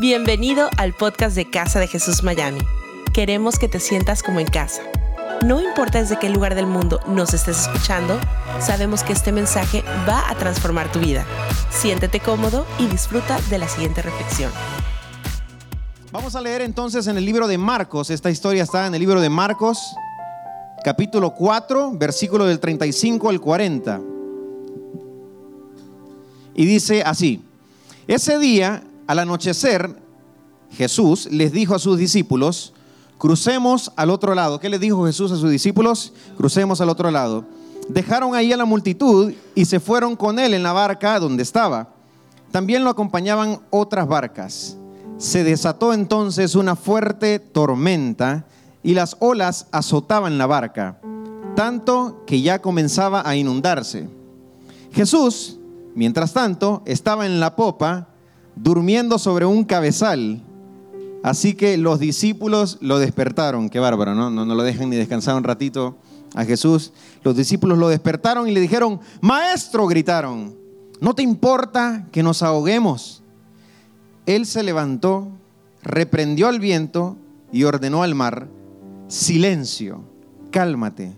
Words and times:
Bienvenido 0.00 0.70
al 0.76 0.92
podcast 0.92 1.34
de 1.34 1.50
Casa 1.50 1.80
de 1.80 1.88
Jesús 1.88 2.22
Miami. 2.22 2.60
Queremos 3.12 3.58
que 3.58 3.66
te 3.66 3.80
sientas 3.80 4.22
como 4.22 4.38
en 4.38 4.46
casa. 4.46 4.80
No 5.44 5.60
importa 5.60 5.98
desde 5.98 6.20
qué 6.20 6.30
lugar 6.30 6.54
del 6.54 6.68
mundo 6.68 7.00
nos 7.08 7.34
estés 7.34 7.62
escuchando, 7.62 8.16
sabemos 8.60 9.02
que 9.02 9.12
este 9.12 9.32
mensaje 9.32 9.82
va 10.08 10.30
a 10.30 10.36
transformar 10.36 10.92
tu 10.92 11.00
vida. 11.00 11.26
Siéntete 11.70 12.20
cómodo 12.20 12.64
y 12.78 12.86
disfruta 12.86 13.40
de 13.50 13.58
la 13.58 13.66
siguiente 13.66 14.00
reflexión. 14.00 14.52
Vamos 16.12 16.36
a 16.36 16.42
leer 16.42 16.62
entonces 16.62 17.08
en 17.08 17.18
el 17.18 17.24
libro 17.24 17.48
de 17.48 17.58
Marcos. 17.58 18.10
Esta 18.10 18.30
historia 18.30 18.62
está 18.62 18.86
en 18.86 18.94
el 18.94 19.00
libro 19.00 19.20
de 19.20 19.28
Marcos, 19.28 19.80
capítulo 20.84 21.34
4, 21.34 21.94
versículo 21.94 22.46
del 22.46 22.60
35 22.60 23.30
al 23.30 23.40
40. 23.40 24.00
Y 26.54 26.66
dice 26.66 27.02
así, 27.02 27.42
ese 28.06 28.38
día, 28.38 28.84
al 29.08 29.18
anochecer, 29.18 30.00
Jesús 30.70 31.28
les 31.32 31.50
dijo 31.50 31.74
a 31.74 31.78
sus 31.78 31.96
discípulos, 31.96 32.74
crucemos 33.16 33.90
al 33.96 34.10
otro 34.10 34.34
lado. 34.34 34.60
¿Qué 34.60 34.68
les 34.68 34.80
dijo 34.80 35.06
Jesús 35.06 35.32
a 35.32 35.36
sus 35.36 35.50
discípulos? 35.50 36.12
Crucemos 36.36 36.80
al 36.82 36.90
otro 36.90 37.10
lado. 37.10 37.46
Dejaron 37.88 38.34
ahí 38.34 38.52
a 38.52 38.56
la 38.58 38.66
multitud 38.66 39.32
y 39.54 39.64
se 39.64 39.80
fueron 39.80 40.14
con 40.14 40.38
él 40.38 40.52
en 40.52 40.62
la 40.62 40.74
barca 40.74 41.18
donde 41.18 41.42
estaba. 41.42 41.88
También 42.52 42.84
lo 42.84 42.90
acompañaban 42.90 43.60
otras 43.70 44.06
barcas. 44.06 44.76
Se 45.16 45.42
desató 45.42 45.94
entonces 45.94 46.54
una 46.54 46.76
fuerte 46.76 47.38
tormenta 47.38 48.44
y 48.82 48.92
las 48.92 49.16
olas 49.20 49.68
azotaban 49.72 50.36
la 50.36 50.46
barca, 50.46 51.00
tanto 51.56 52.22
que 52.26 52.42
ya 52.42 52.60
comenzaba 52.60 53.26
a 53.26 53.36
inundarse. 53.36 54.06
Jesús, 54.92 55.58
mientras 55.94 56.34
tanto, 56.34 56.82
estaba 56.84 57.24
en 57.24 57.40
la 57.40 57.56
popa, 57.56 58.08
durmiendo 58.62 59.18
sobre 59.18 59.46
un 59.46 59.64
cabezal. 59.64 60.42
Así 61.22 61.54
que 61.54 61.76
los 61.76 61.98
discípulos 61.98 62.78
lo 62.80 62.98
despertaron. 62.98 63.70
Qué 63.70 63.80
bárbaro, 63.80 64.14
¿no? 64.14 64.30
No, 64.30 64.44
no 64.44 64.54
lo 64.54 64.62
dejan 64.62 64.90
ni 64.90 64.96
descansar 64.96 65.36
un 65.36 65.44
ratito 65.44 65.96
a 66.34 66.44
Jesús. 66.44 66.92
Los 67.22 67.36
discípulos 67.36 67.78
lo 67.78 67.88
despertaron 67.88 68.48
y 68.48 68.52
le 68.52 68.60
dijeron, 68.60 69.00
Maestro, 69.20 69.86
gritaron, 69.86 70.54
¿no 71.00 71.14
te 71.14 71.22
importa 71.22 72.06
que 72.12 72.22
nos 72.22 72.42
ahoguemos? 72.42 73.22
Él 74.26 74.46
se 74.46 74.62
levantó, 74.62 75.28
reprendió 75.82 76.48
al 76.48 76.60
viento 76.60 77.16
y 77.52 77.64
ordenó 77.64 78.02
al 78.02 78.14
mar, 78.14 78.48
silencio, 79.08 80.02
cálmate. 80.50 81.16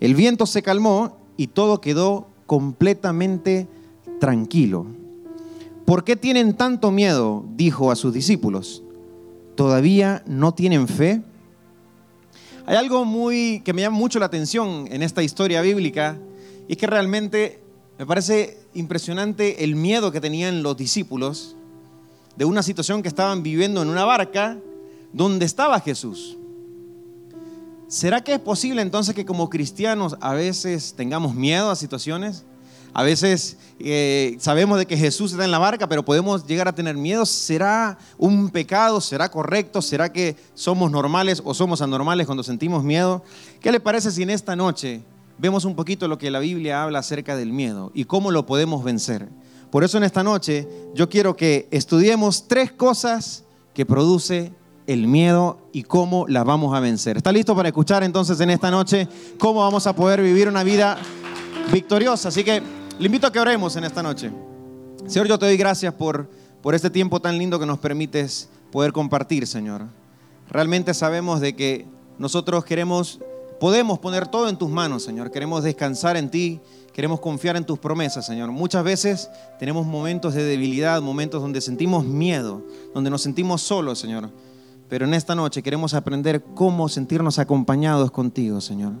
El 0.00 0.14
viento 0.14 0.46
se 0.46 0.62
calmó 0.62 1.18
y 1.36 1.48
todo 1.48 1.80
quedó 1.80 2.28
completamente 2.46 3.68
tranquilo. 4.20 4.86
¿Por 5.86 6.02
qué 6.02 6.16
tienen 6.16 6.54
tanto 6.54 6.90
miedo? 6.90 7.44
dijo 7.54 7.92
a 7.92 7.96
sus 7.96 8.12
discípulos. 8.12 8.82
¿Todavía 9.54 10.24
no 10.26 10.52
tienen 10.52 10.88
fe? 10.88 11.22
Hay 12.66 12.74
algo 12.74 13.04
muy 13.04 13.62
que 13.64 13.72
me 13.72 13.82
llama 13.82 13.96
mucho 13.96 14.18
la 14.18 14.26
atención 14.26 14.88
en 14.90 15.04
esta 15.04 15.22
historia 15.22 15.62
bíblica 15.62 16.18
y 16.66 16.72
es 16.72 16.78
que 16.78 16.88
realmente 16.88 17.60
me 18.00 18.04
parece 18.04 18.58
impresionante 18.74 19.62
el 19.62 19.76
miedo 19.76 20.10
que 20.10 20.20
tenían 20.20 20.64
los 20.64 20.76
discípulos 20.76 21.54
de 22.34 22.44
una 22.44 22.64
situación 22.64 23.00
que 23.00 23.08
estaban 23.08 23.44
viviendo 23.44 23.80
en 23.80 23.88
una 23.88 24.04
barca 24.04 24.58
donde 25.12 25.46
estaba 25.46 25.78
Jesús. 25.78 26.36
¿Será 27.86 28.24
que 28.24 28.34
es 28.34 28.40
posible 28.40 28.82
entonces 28.82 29.14
que 29.14 29.24
como 29.24 29.48
cristianos 29.48 30.16
a 30.20 30.34
veces 30.34 30.94
tengamos 30.96 31.36
miedo 31.36 31.70
a 31.70 31.76
situaciones? 31.76 32.44
A 32.92 33.02
veces 33.02 33.58
eh, 33.78 34.36
sabemos 34.40 34.78
de 34.78 34.86
que 34.86 34.96
Jesús 34.96 35.32
está 35.32 35.44
en 35.44 35.50
la 35.50 35.58
barca, 35.58 35.88
pero 35.88 36.04
podemos 36.04 36.46
llegar 36.46 36.68
a 36.68 36.74
tener 36.74 36.96
miedo. 36.96 37.26
¿Será 37.26 37.98
un 38.16 38.48
pecado? 38.50 39.00
¿Será 39.00 39.30
correcto? 39.30 39.82
¿Será 39.82 40.12
que 40.12 40.36
somos 40.54 40.90
normales 40.90 41.42
o 41.44 41.52
somos 41.52 41.82
anormales 41.82 42.26
cuando 42.26 42.42
sentimos 42.42 42.82
miedo? 42.84 43.22
¿Qué 43.60 43.70
le 43.70 43.80
parece 43.80 44.10
si 44.10 44.22
en 44.22 44.30
esta 44.30 44.56
noche 44.56 45.02
vemos 45.38 45.64
un 45.64 45.76
poquito 45.76 46.08
lo 46.08 46.18
que 46.18 46.30
la 46.30 46.38
Biblia 46.38 46.82
habla 46.82 47.00
acerca 47.00 47.36
del 47.36 47.52
miedo 47.52 47.90
y 47.94 48.04
cómo 48.04 48.30
lo 48.30 48.46
podemos 48.46 48.82
vencer? 48.82 49.28
Por 49.70 49.84
eso 49.84 49.98
en 49.98 50.04
esta 50.04 50.22
noche 50.22 50.66
yo 50.94 51.08
quiero 51.08 51.36
que 51.36 51.68
estudiemos 51.70 52.48
tres 52.48 52.72
cosas 52.72 53.44
que 53.74 53.84
produce 53.84 54.52
el 54.86 55.06
miedo 55.06 55.58
y 55.72 55.82
cómo 55.82 56.26
las 56.28 56.44
vamos 56.44 56.74
a 56.74 56.80
vencer. 56.80 57.16
¿Está 57.16 57.32
listo 57.32 57.54
para 57.54 57.68
escuchar 57.68 58.02
entonces 58.02 58.40
en 58.40 58.50
esta 58.50 58.70
noche 58.70 59.08
cómo 59.38 59.60
vamos 59.60 59.86
a 59.86 59.94
poder 59.94 60.22
vivir 60.22 60.48
una 60.48 60.62
vida 60.62 60.96
victoriosa? 61.72 62.28
Así 62.28 62.44
que 62.44 62.62
le 62.98 63.06
invito 63.06 63.26
a 63.26 63.32
que 63.32 63.40
oremos 63.40 63.76
en 63.76 63.84
esta 63.84 64.02
noche. 64.02 64.30
Señor, 65.06 65.28
yo 65.28 65.38
te 65.38 65.46
doy 65.46 65.56
gracias 65.56 65.94
por, 65.94 66.28
por 66.62 66.74
este 66.74 66.90
tiempo 66.90 67.20
tan 67.20 67.38
lindo 67.38 67.58
que 67.58 67.66
nos 67.66 67.78
permites 67.78 68.48
poder 68.72 68.92
compartir, 68.92 69.46
Señor. 69.46 69.82
Realmente 70.48 70.94
sabemos 70.94 71.40
de 71.40 71.54
que 71.54 71.86
nosotros 72.18 72.64
queremos, 72.64 73.20
podemos 73.60 73.98
poner 73.98 74.26
todo 74.26 74.48
en 74.48 74.56
tus 74.56 74.70
manos, 74.70 75.02
Señor. 75.02 75.30
Queremos 75.30 75.62
descansar 75.62 76.16
en 76.16 76.30
ti, 76.30 76.60
queremos 76.92 77.20
confiar 77.20 77.56
en 77.56 77.64
tus 77.64 77.78
promesas, 77.78 78.26
Señor. 78.26 78.50
Muchas 78.50 78.82
veces 78.82 79.30
tenemos 79.58 79.86
momentos 79.86 80.34
de 80.34 80.44
debilidad, 80.44 81.02
momentos 81.02 81.42
donde 81.42 81.60
sentimos 81.60 82.04
miedo, 82.04 82.62
donde 82.94 83.10
nos 83.10 83.22
sentimos 83.22 83.62
solos, 83.62 83.98
Señor. 83.98 84.30
Pero 84.88 85.04
en 85.04 85.14
esta 85.14 85.34
noche 85.34 85.62
queremos 85.62 85.94
aprender 85.94 86.42
cómo 86.54 86.88
sentirnos 86.88 87.38
acompañados 87.38 88.10
contigo, 88.10 88.60
Señor. 88.60 88.92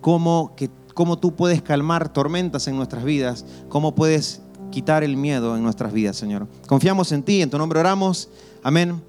Cómo, 0.00 0.54
que, 0.56 0.70
cómo 0.94 1.18
tú 1.18 1.34
puedes 1.34 1.60
calmar 1.60 2.12
tormentas 2.12 2.66
en 2.68 2.76
nuestras 2.76 3.04
vidas, 3.04 3.44
cómo 3.68 3.94
puedes 3.94 4.40
quitar 4.70 5.04
el 5.04 5.16
miedo 5.16 5.56
en 5.56 5.62
nuestras 5.62 5.92
vidas, 5.92 6.16
Señor. 6.16 6.48
Confiamos 6.66 7.12
en 7.12 7.22
ti, 7.22 7.42
en 7.42 7.50
tu 7.50 7.58
nombre 7.58 7.80
oramos. 7.80 8.28
Amén 8.62 9.02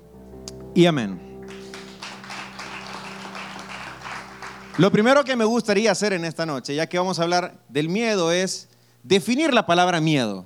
y 0.74 0.86
amén. 0.86 1.20
Lo 4.78 4.92
primero 4.92 5.24
que 5.24 5.38
me 5.38 5.46
gustaría 5.46 5.92
hacer 5.92 6.12
en 6.12 6.26
esta 6.26 6.46
noche, 6.46 6.76
ya 6.76 6.88
que 6.88 6.98
vamos 6.98 7.18
a 7.18 7.24
hablar 7.24 7.58
del 7.70 7.88
miedo, 7.88 8.32
es 8.34 8.68
definir 9.04 9.54
la 9.54 9.66
palabra 9.66 10.02
miedo. 10.02 10.46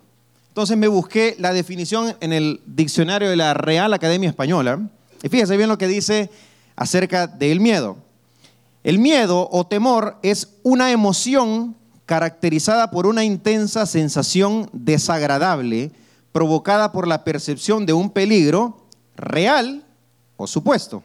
Entonces 0.49 0.77
me 0.77 0.87
busqué 0.87 1.35
la 1.39 1.51
definición 1.51 2.15
en 2.19 2.33
el 2.33 2.61
diccionario 2.67 3.29
de 3.29 3.35
la 3.35 3.53
Real 3.55 3.91
Academia 3.93 4.29
Española. 4.29 4.87
Y 5.23 5.29
fíjese 5.29 5.57
bien 5.57 5.69
lo 5.69 5.77
que 5.77 5.87
dice 5.87 6.29
acerca 6.75 7.25
del 7.25 7.59
miedo. 7.59 7.97
El 8.83 8.99
miedo 8.99 9.49
o 9.51 9.67
temor 9.67 10.17
es 10.23 10.57
una 10.63 10.91
emoción 10.91 11.75
caracterizada 12.05 12.91
por 12.91 13.05
una 13.05 13.23
intensa 13.23 13.85
sensación 13.85 14.69
desagradable 14.73 15.91
provocada 16.31 16.91
por 16.91 17.07
la 17.07 17.23
percepción 17.23 17.85
de 17.85 17.93
un 17.93 18.09
peligro 18.09 18.85
real 19.15 19.83
o 20.37 20.47
supuesto, 20.47 21.03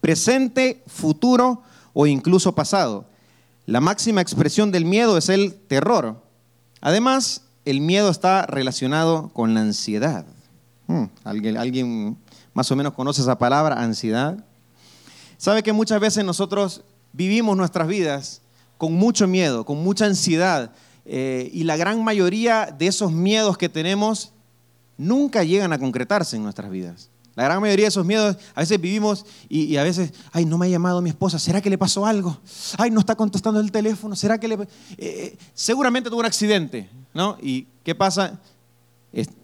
presente, 0.00 0.82
futuro 0.86 1.62
o 1.92 2.06
incluso 2.06 2.54
pasado. 2.54 3.06
La 3.66 3.80
máxima 3.80 4.20
expresión 4.20 4.70
del 4.70 4.84
miedo 4.84 5.18
es 5.18 5.28
el 5.28 5.54
terror. 5.54 6.22
Además, 6.80 7.42
el 7.64 7.80
miedo 7.80 8.10
está 8.10 8.46
relacionado 8.46 9.30
con 9.30 9.54
la 9.54 9.60
ansiedad. 9.60 10.26
Hmm, 10.86 11.04
¿Alguien, 11.24 11.56
¿Alguien 11.56 12.18
más 12.52 12.70
o 12.70 12.76
menos 12.76 12.92
conoce 12.92 13.22
esa 13.22 13.38
palabra, 13.38 13.82
ansiedad? 13.82 14.44
¿Sabe 15.44 15.62
que 15.62 15.74
muchas 15.74 16.00
veces 16.00 16.24
nosotros 16.24 16.80
vivimos 17.12 17.54
nuestras 17.54 17.86
vidas 17.86 18.40
con 18.78 18.94
mucho 18.94 19.28
miedo, 19.28 19.66
con 19.66 19.76
mucha 19.84 20.06
ansiedad? 20.06 20.72
Eh, 21.04 21.50
y 21.52 21.64
la 21.64 21.76
gran 21.76 22.02
mayoría 22.02 22.74
de 22.78 22.86
esos 22.86 23.12
miedos 23.12 23.58
que 23.58 23.68
tenemos 23.68 24.32
nunca 24.96 25.44
llegan 25.44 25.74
a 25.74 25.78
concretarse 25.78 26.36
en 26.36 26.44
nuestras 26.44 26.70
vidas. 26.70 27.10
La 27.34 27.44
gran 27.44 27.60
mayoría 27.60 27.84
de 27.84 27.88
esos 27.88 28.06
miedos, 28.06 28.38
a 28.54 28.60
veces 28.60 28.80
vivimos 28.80 29.26
y, 29.50 29.76
a 29.76 29.82
veces, 29.82 30.14
ay, 30.32 30.46
no 30.46 30.56
me 30.56 30.64
ha 30.64 30.70
llamado 30.70 31.02
mi 31.02 31.10
esposa, 31.10 31.38
¿será 31.38 31.60
que 31.60 31.68
le 31.68 31.76
pasó 31.76 32.06
algo? 32.06 32.40
Ay, 32.78 32.90
no 32.90 33.00
está 33.00 33.14
contestando 33.14 33.60
el 33.60 33.70
teléfono, 33.70 34.16
¿será 34.16 34.40
que 34.40 34.48
le... 34.48 34.66
Eh, 34.96 35.36
seguramente 35.52 36.08
tuvo 36.08 36.20
un 36.20 36.26
accidente, 36.26 36.88
¿no? 37.12 37.36
¿Y 37.42 37.66
qué 37.82 37.94
pasa? 37.94 38.40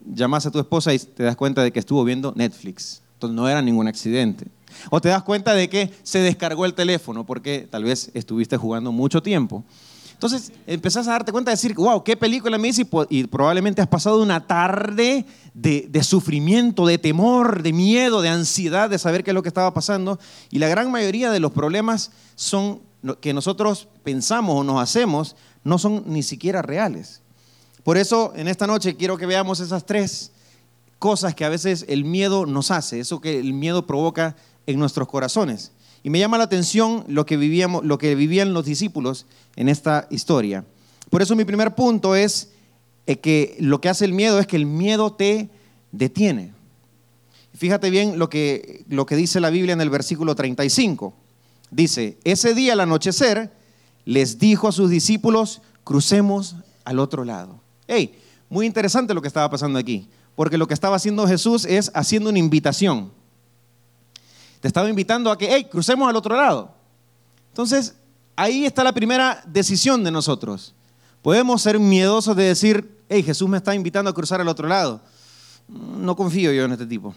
Llamas 0.07 0.47
a 0.47 0.51
tu 0.51 0.61
esposa 0.61 0.95
y 0.95 0.99
te 0.99 1.25
das 1.25 1.37
cuenta 1.37 1.63
de 1.63 1.71
que 1.71 1.79
estuvo 1.79 2.03
viendo 2.05 2.33
Netflix. 2.35 3.03
Entonces 3.21 3.37
no 3.37 3.47
era 3.47 3.61
ningún 3.61 3.87
accidente. 3.87 4.47
O 4.91 5.01
te 5.01 5.09
das 5.09 5.23
cuenta 5.23 5.55
de 5.55 5.69
que 5.69 5.93
se 6.03 6.21
descargó 6.21 6.65
el 6.65 6.75
teléfono 6.75 7.25
porque 7.25 7.69
tal 7.71 7.85
vez 7.85 8.11
estuviste 8.15 8.57
jugando 8.57 8.93
mucho 8.93 9.23
tiempo. 9.23 9.65
Entonces 10.13 10.53
empezás 10.67 11.09
a 11.09 11.13
darte 11.13 11.33
cuenta 11.33 11.51
de 11.51 11.55
decir, 11.55 11.75
wow, 11.75 12.05
qué 12.05 12.15
película 12.15 12.59
me 12.59 12.69
hice 12.69 12.87
y, 13.09 13.25
probablemente 13.25 13.81
has 13.81 13.89
pasado 13.89 14.23
una 14.23 14.47
tarde 14.47 15.25
de, 15.55 15.87
de, 15.89 16.03
sufrimiento, 16.03 16.85
de 16.85 16.99
temor, 16.99 17.63
de 17.63 17.73
miedo, 17.73 18.21
de 18.21 18.29
ansiedad, 18.29 18.91
de 18.91 18.99
saber 18.99 19.25
qué 19.25 19.31
es 19.31 19.35
lo 19.35 19.43
que 19.43 19.49
estaba 19.49 19.73
pasando. 19.73 20.19
Y 20.51 20.59
la 20.59 20.69
gran 20.69 20.91
mayoría 20.91 21.31
de 21.31 21.41
los 21.41 21.53
problemas 21.53 22.11
son 22.35 22.83
que 23.23 23.33
nosotros 23.33 23.89
pensamos 24.05 24.57
o 24.57 24.65
nos 24.65 24.81
hacemos 24.81 25.37
no 25.65 25.79
son 25.79 26.05
ni 26.07 26.23
siquiera 26.23 26.63
reales. 26.63 27.23
Por 27.83 27.97
eso 27.97 28.33
en 28.37 28.49
esta 28.49 28.67
noche 28.67 28.97
quiero 28.97 29.17
que 29.17 29.27
veamos 29.27 29.61
esas 29.61 29.87
tres 29.87 30.33
cosas 30.99 31.35
que 31.35 31.45
a 31.45 31.49
veces 31.49 31.87
el 31.89 32.05
miedo 32.05 32.45
nos 32.45 32.71
hace, 32.71 33.01
eso 33.01 33.21
que 33.21 33.39
el 33.39 33.55
miedo 33.55 33.87
provoca 33.87 34.37
en 34.71 34.79
nuestros 34.79 35.09
corazones. 35.09 35.73
Y 36.03 36.11
me 36.11 36.19
llama 36.19 36.39
la 36.39 36.45
atención 36.45 37.05
lo 37.09 37.27
que, 37.27 37.37
vivíamos, 37.37 37.85
lo 37.85 37.99
que 37.99 38.15
vivían 38.15 38.55
los 38.55 38.65
discípulos 38.65 39.27
en 39.57 39.69
esta 39.69 40.07
historia. 40.11 40.65
Por 41.11 41.23
eso 41.23 41.37
mi 41.37 41.45
primer 41.45 41.75
punto 41.75 42.15
es 42.15 42.51
que 43.23 43.57
lo 43.59 43.81
que 43.81 43.89
hace 43.89 44.05
el 44.05 44.13
miedo 44.13 44.39
es 44.39 44.47
que 44.47 44.57
el 44.57 44.67
miedo 44.67 45.13
te 45.13 45.51
detiene. 45.93 46.53
fíjate 47.55 47.91
bien 47.91 48.19
lo 48.19 48.31
que, 48.31 48.85
lo 48.89 49.07
que 49.07 49.17
dice 49.17 49.41
la 49.41 49.51
Biblia 49.51 49.73
en 49.73 49.81
el 49.81 49.91
versículo 49.91 50.35
35. 50.35 51.13
Dice, 51.71 52.19
ese 52.25 52.55
día 52.55 52.73
al 52.73 52.81
anochecer 52.81 53.53
les 54.05 54.39
dijo 54.39 54.69
a 54.69 54.73
sus 54.73 54.91
discípulos, 54.91 55.61
crucemos 55.85 56.57
al 56.85 56.99
otro 56.99 57.25
lado. 57.25 57.61
Hey, 57.87 58.15
muy 58.49 58.67
interesante 58.67 59.15
lo 59.15 59.23
que 59.23 59.29
estaba 59.29 59.51
pasando 59.51 59.79
aquí, 59.79 60.09
porque 60.35 60.59
lo 60.59 60.67
que 60.67 60.75
estaba 60.75 60.97
haciendo 60.97 61.27
Jesús 61.27 61.65
es 61.65 61.91
haciendo 61.95 62.31
una 62.31 62.39
invitación. 62.39 63.13
Te 64.61 64.69
estaba 64.69 64.89
invitando 64.89 65.31
a 65.31 65.39
que, 65.39 65.49
hey, 65.51 65.67
crucemos 65.71 66.09
al 66.09 66.17
otro 66.17 66.37
lado. 66.37 66.75
Entonces, 67.49 67.95
ahí 68.37 68.67
está 68.67 68.85
la 68.85 68.93
primera 68.93 69.43
decisión 69.47 70.05
de 70.05 70.11
nosotros. 70.11 70.75
Podemos 71.23 71.63
ser 71.63 71.79
miedosos 71.79 72.37
de 72.37 72.45
decir, 72.45 72.99
hey, 73.09 73.23
Jesús 73.23 73.49
me 73.49 73.57
está 73.57 73.75
invitando 73.75 74.11
a 74.11 74.15
cruzar 74.15 74.41
al 74.41 74.49
otro 74.49 74.69
lado. 74.69 75.01
Mm, 75.69 76.05
no 76.05 76.17
confío 76.17 76.53
yo 76.53 76.65
en 76.65 76.73
este 76.73 76.87
tipo. 76.87 77.15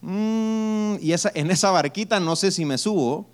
Mm, 0.00 0.96
y 1.00 1.12
en 1.12 1.50
esa 1.50 1.70
barquita 1.70 2.20
no 2.20 2.36
sé 2.36 2.50
si 2.50 2.64
me 2.64 2.78
subo. 2.78 3.26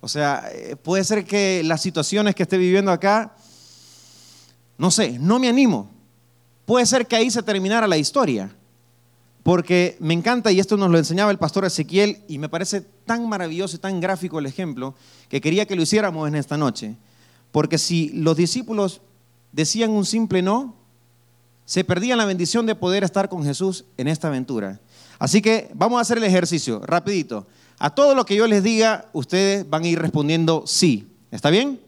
O 0.00 0.08
sea, 0.08 0.48
eh, 0.52 0.76
puede 0.76 1.02
ser 1.04 1.24
que 1.24 1.62
las 1.64 1.82
situaciones 1.82 2.34
que 2.34 2.44
esté 2.44 2.56
viviendo 2.56 2.92
acá, 2.92 3.34
no 4.76 4.90
sé, 4.90 5.18
no 5.18 5.38
me 5.38 5.48
animo. 5.48 5.90
Puede 6.64 6.86
ser 6.86 7.06
que 7.06 7.16
ahí 7.16 7.30
se 7.30 7.42
terminara 7.42 7.88
la 7.88 7.96
historia. 7.96 8.54
Porque 9.48 9.96
me 9.98 10.12
encanta, 10.12 10.52
y 10.52 10.60
esto 10.60 10.76
nos 10.76 10.90
lo 10.90 10.98
enseñaba 10.98 11.30
el 11.30 11.38
pastor 11.38 11.64
Ezequiel, 11.64 12.18
y 12.28 12.36
me 12.36 12.50
parece 12.50 12.82
tan 12.82 13.26
maravilloso 13.26 13.76
y 13.76 13.78
tan 13.78 13.98
gráfico 13.98 14.38
el 14.38 14.44
ejemplo, 14.44 14.94
que 15.30 15.40
quería 15.40 15.64
que 15.64 15.74
lo 15.74 15.80
hiciéramos 15.80 16.28
en 16.28 16.34
esta 16.34 16.58
noche. 16.58 16.96
Porque 17.50 17.78
si 17.78 18.10
los 18.10 18.36
discípulos 18.36 19.00
decían 19.52 19.88
un 19.92 20.04
simple 20.04 20.42
no, 20.42 20.74
se 21.64 21.82
perdían 21.82 22.18
la 22.18 22.26
bendición 22.26 22.66
de 22.66 22.74
poder 22.74 23.04
estar 23.04 23.30
con 23.30 23.42
Jesús 23.42 23.86
en 23.96 24.08
esta 24.08 24.28
aventura. 24.28 24.80
Así 25.18 25.40
que 25.40 25.70
vamos 25.72 25.96
a 25.96 26.02
hacer 26.02 26.18
el 26.18 26.24
ejercicio, 26.24 26.82
rapidito. 26.84 27.46
A 27.78 27.94
todo 27.94 28.14
lo 28.14 28.26
que 28.26 28.36
yo 28.36 28.46
les 28.46 28.62
diga, 28.62 29.06
ustedes 29.14 29.66
van 29.66 29.82
a 29.82 29.88
ir 29.88 29.98
respondiendo 29.98 30.64
sí. 30.66 31.08
¿Está 31.30 31.48
bien? 31.48 31.80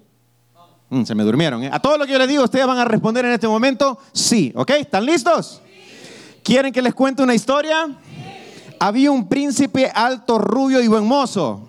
Mm, 0.89 1.05
se 1.05 1.15
me 1.15 1.25
durmieron. 1.25 1.63
¿eh? 1.63 1.69
A 1.71 1.79
todo 1.79 1.99
lo 1.99 2.07
que 2.07 2.13
yo 2.13 2.19
les 2.19 2.29
digo, 2.29 2.43
ustedes 2.43 2.67
van 2.67 2.79
a 2.79 2.87
responder 2.87 3.27
en 3.27 3.33
este 3.33 3.49
momento 3.49 3.99
sí. 4.15 4.51
¿Ok? 4.57 4.71
¿Están 4.71 5.05
listos? 5.05 5.61
¿Quieren 6.43 6.73
que 6.73 6.83
les 6.83 6.95
cuente 6.95 7.23
una 7.23 7.35
historia? 7.35 7.89
Había 8.79 9.11
un 9.11 9.29
príncipe 9.29 9.91
alto, 9.95 10.39
rubio 10.39 10.81
y 10.81 10.89
buen 10.89 11.07
mozo 11.07 11.69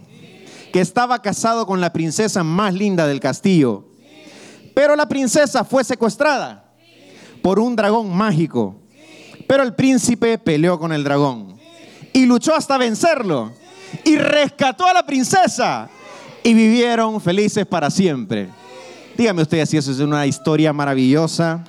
que 0.72 0.80
estaba 0.80 1.22
casado 1.22 1.66
con 1.66 1.82
la 1.82 1.92
princesa 1.92 2.44
más 2.44 2.74
linda 2.74 3.06
del 3.06 3.20
castillo. 3.20 3.86
Pero 4.74 4.96
la 4.96 5.08
princesa 5.08 5.64
fue 5.66 5.84
secuestrada 5.84 6.64
por 7.42 7.60
un 7.60 7.76
dragón 7.76 8.16
mágico. 8.16 8.76
Pero 9.48 9.64
el 9.64 9.76
príncipe 9.76 10.38
peleó 10.38 10.80
con 10.80 10.94
el 10.94 11.04
dragón 11.04 11.58
y 12.14 12.26
luchó 12.26 12.56
hasta 12.56 12.78
vencerlo 12.78 13.52
y 14.06 14.16
rescató 14.16 14.88
a 14.88 14.94
la 14.94 15.06
princesa 15.06 15.90
y 16.44 16.54
vivieron 16.54 17.20
felices 17.20 17.66
para 17.66 17.90
siempre. 17.90 18.50
Dígame 19.18 19.42
usted 19.42 19.66
si 19.66 19.78
eso 19.78 19.92
es 19.92 20.00
una 20.00 20.26
historia 20.26 20.72
maravillosa. 20.72 21.64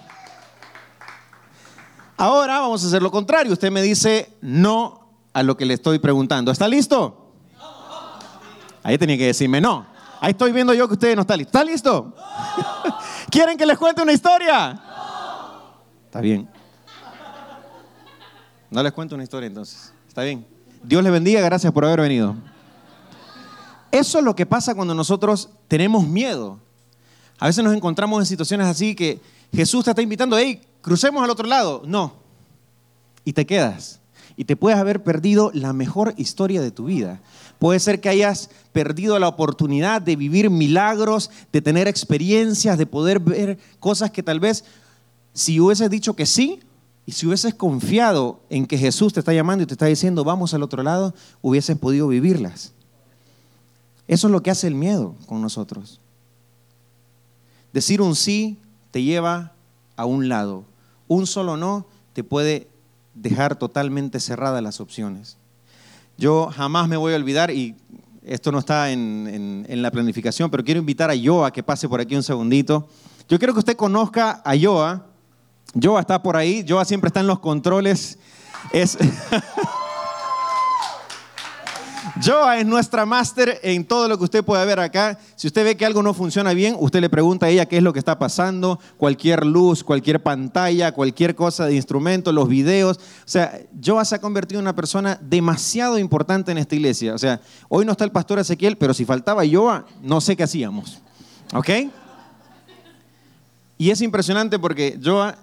Ahora 2.17 2.61
vamos 2.61 2.85
a 2.85 2.87
hacer 2.87 3.03
lo 3.03 3.11
contrario. 3.11 3.53
Usted 3.53 3.71
me 3.71 3.83
dice 3.83 4.33
no 4.41 5.09
a 5.33 5.43
lo 5.43 5.57
que 5.57 5.65
le 5.65 5.75
estoy 5.75 5.99
preguntando. 5.99 6.51
¿Está 6.53 6.69
listo? 6.69 7.33
Ahí 8.83 8.99
tenía 8.99 9.17
que 9.17 9.27
decirme 9.27 9.61
no. 9.61 9.87
Ahí 10.21 10.31
estoy 10.31 10.53
viendo 10.53 10.73
yo 10.75 10.87
que 10.87 10.95
usted 10.95 11.15
no 11.17 11.23
está 11.23 11.37
listo. 11.37 11.49
¿Está 11.49 11.65
listo? 11.65 12.15
¿Quieren 13.31 13.57
que 13.57 13.67
les 13.67 13.79
cuente 13.79 14.03
una 14.03 14.13
historia? 14.13 14.81
Está 16.07 16.21
bien. 16.21 16.49
No 18.71 18.83
les 18.83 18.93
cuento 18.93 19.15
una 19.15 19.25
historia 19.25 19.47
entonces. 19.47 19.93
Está 20.09 20.23
bien. 20.23 20.47
Dios 20.83 21.03
les 21.03 21.13
bendiga, 21.13 21.41
gracias 21.41 21.73
por 21.73 21.85
haber 21.85 22.01
venido. 22.01 22.37
Eso 23.91 24.19
es 24.19 24.25
lo 24.25 24.35
que 24.35 24.47
pasa 24.47 24.75
cuando 24.75 24.95
nosotros 24.95 25.51
tenemos 25.69 26.07
miedo. 26.07 26.59
A 27.39 27.47
veces 27.47 27.63
nos 27.63 27.75
encontramos 27.75 28.21
en 28.21 28.27
situaciones 28.27 28.67
así 28.67 28.95
que 28.95 29.21
Jesús 29.53 29.85
te 29.85 29.91
está 29.91 30.03
invitando, 30.03 30.39
hey, 30.39 30.63
crucemos 30.83 31.23
al 31.25 31.31
otro 31.31 31.47
lado. 31.47 31.83
No. 31.87 32.13
Y 33.25 33.33
te 33.33 33.47
quedas. 33.47 34.01
Y 34.37 34.45
te 34.45 34.57
puedes 34.57 34.79
haber 34.79 35.03
perdido 35.03 35.51
la 35.55 35.73
mejor 35.73 36.15
historia 36.17 36.61
de 36.61 36.71
tu 36.71 36.85
vida. 36.85 37.21
Puede 37.59 37.81
ser 37.81 38.01
que 38.01 38.09
hayas 38.09 38.51
perdido 38.73 39.19
la 39.19 39.29
oportunidad 39.29 40.03
de 40.03 40.17
vivir 40.17 40.51
milagros, 40.51 41.31
de 41.53 41.63
tener 41.63 41.89
experiencias, 41.89 42.77
de 42.77 42.87
poder 42.87 43.21
ver 43.21 43.59
cosas 43.79 44.11
que 44.11 44.23
tal 44.23 44.41
vez 44.41 44.65
si 45.35 45.61
hubieses 45.61 45.89
dicho 45.89 46.15
que 46.15 46.27
sí, 46.27 46.61
y 47.05 47.13
si 47.13 47.27
hubieses 47.27 47.55
confiado 47.55 48.41
en 48.49 48.67
que 48.67 48.79
Jesús 48.79 49.13
te 49.13 49.21
está 49.21 49.33
llamando 49.33 49.65
y 49.65 49.67
te 49.67 49.75
está 49.75 49.87
diciendo, 49.87 50.25
vamos 50.25 50.55
al 50.55 50.63
otro 50.63 50.83
lado, 50.83 51.15
hubieses 51.41 51.77
podido 51.77 52.07
vivirlas. 52.09 52.73
Eso 54.07 54.29
es 54.29 54.33
lo 54.33 54.43
que 54.43 54.51
hace 54.51 54.69
el 54.69 54.75
miedo 54.75 55.17
con 55.27 55.43
nosotros. 55.43 56.01
Decir 57.73 58.01
un 58.01 58.15
sí 58.15 58.59
te 58.91 59.03
lleva 59.03 59.53
a 59.97 60.05
un 60.05 60.29
lado. 60.29 60.65
Un 61.13 61.27
solo 61.27 61.59
no 61.59 61.87
te 62.15 62.25
puede 62.25 62.69
dejar 63.15 63.57
totalmente 63.57 64.19
cerradas 64.19 64.63
las 64.63 64.81
opciones. 64.81 65.37
Yo 66.17 66.47
jamás 66.47 66.89
me 66.89 66.97
voy 66.97 67.13
a 67.13 67.17
olvidar, 67.17 67.51
y 67.51 67.77
esto 68.23 68.51
no 68.51 68.61
está 68.61 68.91
en, 68.91 69.67
la 69.69 69.91
planificación, 69.91 70.51
pero 70.51 70.65
quiero 70.65 70.81
invitar 70.81 71.11
a 71.11 71.15
Joa 71.23 71.53
que 71.53 71.63
pase 71.63 71.87
por 71.87 72.01
aquí 72.01 72.17
un 72.17 72.23
segundito. 72.23 72.89
Yo 73.29 73.39
quiero 73.39 73.53
que 73.53 73.59
usted 73.59 73.77
conozca 73.77 74.41
a 74.45 74.55
Joa 74.59 75.07
Joa 75.81 76.01
está 76.01 76.23
por 76.23 76.37
ahí, 76.37 76.65
Joa 76.67 76.85
siempre 76.85 77.09
está 77.09 77.21
en 77.21 77.27
los 77.27 77.41
controles. 77.41 78.19
Es 78.73 78.97
Joa 82.21 82.59
es 82.59 82.67
nuestra 82.67 83.07
máster 83.07 83.59
en 83.63 83.85
todo 83.85 84.07
lo 84.07 84.19
que 84.19 84.25
usted 84.25 84.45
puede 84.45 84.67
ver 84.67 84.81
acá. 84.81 85.19
Si 85.35 85.47
usted 85.47 85.65
ve 85.65 85.77
que 85.77 85.87
algo 85.87 86.03
no 86.03 86.13
funciona 86.13 86.53
bien, 86.53 86.77
usted 86.79 87.01
le 87.01 87.09
pregunta 87.09 87.47
a 87.47 87.49
ella 87.49 87.67
qué 87.67 87.79
es 87.79 87.83
lo 87.83 87.93
que 87.93 87.99
está 87.99 88.19
pasando, 88.19 88.79
cualquier 88.97 89.47
luz, 89.47 89.83
cualquier 89.83 90.23
pantalla, 90.23 90.93
cualquier 90.93 91.35
cosa 91.35 91.67
de 91.67 91.75
instrumento, 91.75 92.33
los 92.33 92.49
videos. 92.49 92.99
O 92.99 93.01
sea, 93.29 93.61
Joa 93.83 94.05
se 94.05 94.17
ha 94.17 94.21
convertido 94.21 94.59
en 94.59 94.65
una 94.65 94.77
persona 94.77 95.19
demasiado 95.23 95.99
importante 95.99 96.53
en 96.53 96.59
esta 96.59 96.75
iglesia. 96.75 97.15
O 97.15 97.19
sea, 97.19 97.41
hoy 97.69 97.87
no 97.87 97.93
está 97.93 98.05
el 98.05 98.13
pastor 98.13 98.39
Ezequiel, 98.39 98.77
pero 98.77 98.93
si 98.93 99.05
faltaba 99.05 99.43
Joa, 99.51 99.87
no 100.03 100.21
sé 100.21 100.37
qué 100.37 100.43
hacíamos. 100.43 101.01
¿Ok? 101.55 101.71
Y 103.79 103.91
es 103.91 104.01
impresionante 104.03 104.59
porque 104.59 104.99
Joa 105.03 105.37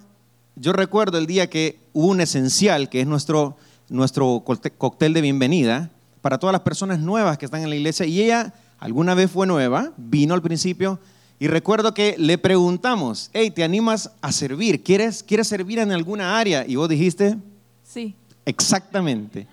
yo 0.56 0.74
recuerdo 0.74 1.18
el 1.18 1.26
día 1.26 1.50
que 1.50 1.80
hubo 1.94 2.08
un 2.08 2.20
esencial, 2.20 2.90
que 2.90 3.00
es 3.00 3.08
nuestro, 3.08 3.56
nuestro 3.88 4.44
cóctel 4.78 5.14
de 5.14 5.22
bienvenida, 5.22 5.90
para 6.22 6.38
todas 6.38 6.52
las 6.52 6.62
personas 6.62 7.00
nuevas 7.00 7.38
que 7.38 7.46
están 7.46 7.62
en 7.62 7.70
la 7.70 7.76
iglesia. 7.76 8.06
Y 8.06 8.22
ella 8.22 8.54
alguna 8.80 9.14
vez 9.14 9.32
fue 9.32 9.48
nueva, 9.48 9.92
vino 9.98 10.34
al 10.34 10.42
principio, 10.42 11.00
y 11.40 11.48
recuerdo 11.48 11.94
que 11.94 12.16
le 12.18 12.38
preguntamos, 12.38 13.30
hey, 13.34 13.50
¿te 13.52 13.64
animas 13.64 14.12
a 14.22 14.32
servir? 14.32 14.84
¿Quieres, 14.84 15.24
¿Quieres 15.24 15.48
servir 15.48 15.80
en 15.80 15.92
alguna 15.92 16.38
área? 16.38 16.66
Y 16.68 16.76
vos 16.76 16.90
dijiste, 16.90 17.38
sí. 17.84 18.16
Exactamente. 18.46 19.48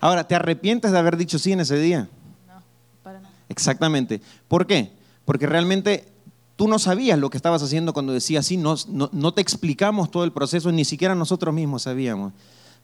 Ahora, 0.00 0.26
¿te 0.26 0.34
arrepientes 0.34 0.92
de 0.92 0.98
haber 0.98 1.16
dicho 1.16 1.38
sí 1.38 1.52
en 1.52 1.60
ese 1.60 1.78
día? 1.78 2.08
No, 2.46 2.62
para 3.02 3.20
nada. 3.20 3.34
Exactamente. 3.48 4.22
¿Por 4.46 4.66
qué? 4.66 4.92
Porque 5.24 5.46
realmente 5.46 6.06
tú 6.56 6.66
no 6.66 6.78
sabías 6.78 7.18
lo 7.18 7.30
que 7.30 7.36
estabas 7.36 7.62
haciendo 7.62 7.92
cuando 7.92 8.12
decías 8.12 8.46
sí, 8.46 8.56
no, 8.56 8.74
no, 8.88 9.34
te 9.34 9.40
explicamos 9.40 10.10
todo 10.10 10.24
el 10.24 10.32
proceso, 10.32 10.72
ni 10.72 10.84
siquiera 10.84 11.14
nosotros 11.14 11.54
mismos 11.54 11.82
sabíamos. 11.82 12.32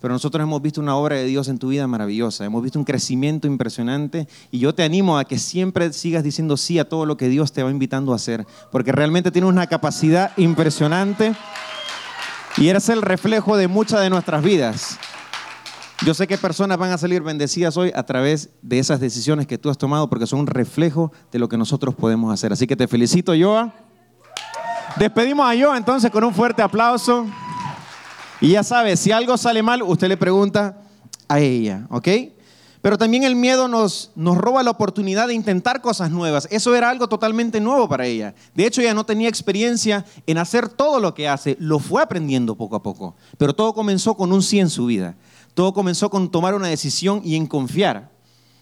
Pero 0.04 0.12
nosotros 0.12 0.42
hemos 0.42 0.60
visto 0.60 0.82
una 0.82 0.96
obra 0.96 1.16
de 1.16 1.24
Dios 1.24 1.48
en 1.48 1.58
tu 1.58 1.68
vida 1.68 1.86
maravillosa, 1.86 2.44
hemos 2.44 2.62
visto 2.62 2.78
un 2.78 2.84
crecimiento 2.84 3.46
impresionante 3.46 4.28
y 4.50 4.58
yo 4.58 4.74
te 4.74 4.82
animo 4.82 5.16
a 5.16 5.24
que 5.24 5.38
siempre 5.38 5.90
sigas 5.94 6.22
diciendo 6.22 6.58
sí 6.58 6.78
a 6.78 6.86
todo 6.86 7.06
lo 7.06 7.16
que 7.16 7.30
Dios 7.30 7.54
te 7.54 7.62
va 7.62 7.70
invitando 7.70 8.12
a 8.12 8.16
hacer, 8.16 8.46
porque 8.70 8.92
realmente 8.92 9.30
tienes 9.30 9.48
una 9.48 9.66
capacidad 9.66 10.32
impresionante 10.36 11.34
y 12.58 12.68
eres 12.68 12.90
el 12.90 13.00
reflejo 13.00 13.56
de 13.56 13.66
muchas 13.66 14.02
de 14.02 14.10
nuestras 14.10 14.44
vidas. 14.44 14.98
Yo 16.04 16.12
sé 16.12 16.26
que 16.26 16.36
personas 16.36 16.76
van 16.76 16.92
a 16.92 16.98
salir 16.98 17.22
bendecidas 17.22 17.78
hoy 17.78 17.90
a 17.94 18.02
través 18.02 18.50
de 18.60 18.80
esas 18.80 19.00
decisiones 19.00 19.46
que 19.46 19.56
tú 19.56 19.70
has 19.70 19.78
tomado 19.78 20.10
porque 20.10 20.26
son 20.26 20.40
un 20.40 20.46
reflejo 20.46 21.12
de 21.32 21.38
lo 21.38 21.48
que 21.48 21.56
nosotros 21.56 21.94
podemos 21.94 22.30
hacer. 22.30 22.52
Así 22.52 22.66
que 22.66 22.76
te 22.76 22.88
felicito, 22.88 23.32
Joa. 23.34 23.72
Despedimos 24.98 25.50
a 25.50 25.58
Joa 25.58 25.78
entonces 25.78 26.10
con 26.10 26.24
un 26.24 26.34
fuerte 26.34 26.60
aplauso. 26.60 27.26
Y 28.44 28.50
ya 28.50 28.62
sabes, 28.62 29.00
si 29.00 29.10
algo 29.10 29.38
sale 29.38 29.62
mal, 29.62 29.82
usted 29.82 30.06
le 30.06 30.18
pregunta 30.18 30.76
a 31.28 31.40
ella, 31.40 31.86
¿ok? 31.88 32.08
Pero 32.82 32.98
también 32.98 33.22
el 33.22 33.36
miedo 33.36 33.68
nos, 33.68 34.10
nos 34.16 34.36
roba 34.36 34.62
la 34.62 34.70
oportunidad 34.70 35.28
de 35.28 35.32
intentar 35.32 35.80
cosas 35.80 36.10
nuevas. 36.10 36.46
Eso 36.50 36.74
era 36.74 36.90
algo 36.90 37.08
totalmente 37.08 37.58
nuevo 37.58 37.88
para 37.88 38.04
ella. 38.04 38.34
De 38.54 38.66
hecho, 38.66 38.82
ella 38.82 38.92
no 38.92 39.06
tenía 39.06 39.30
experiencia 39.30 40.04
en 40.26 40.36
hacer 40.36 40.68
todo 40.68 41.00
lo 41.00 41.14
que 41.14 41.26
hace. 41.26 41.56
Lo 41.58 41.78
fue 41.78 42.02
aprendiendo 42.02 42.54
poco 42.54 42.76
a 42.76 42.82
poco. 42.82 43.16
Pero 43.38 43.54
todo 43.54 43.72
comenzó 43.72 44.14
con 44.14 44.30
un 44.30 44.42
sí 44.42 44.60
en 44.60 44.68
su 44.68 44.84
vida. 44.84 45.16
Todo 45.54 45.72
comenzó 45.72 46.10
con 46.10 46.30
tomar 46.30 46.54
una 46.54 46.68
decisión 46.68 47.22
y 47.24 47.36
en 47.36 47.46
confiar, 47.46 48.10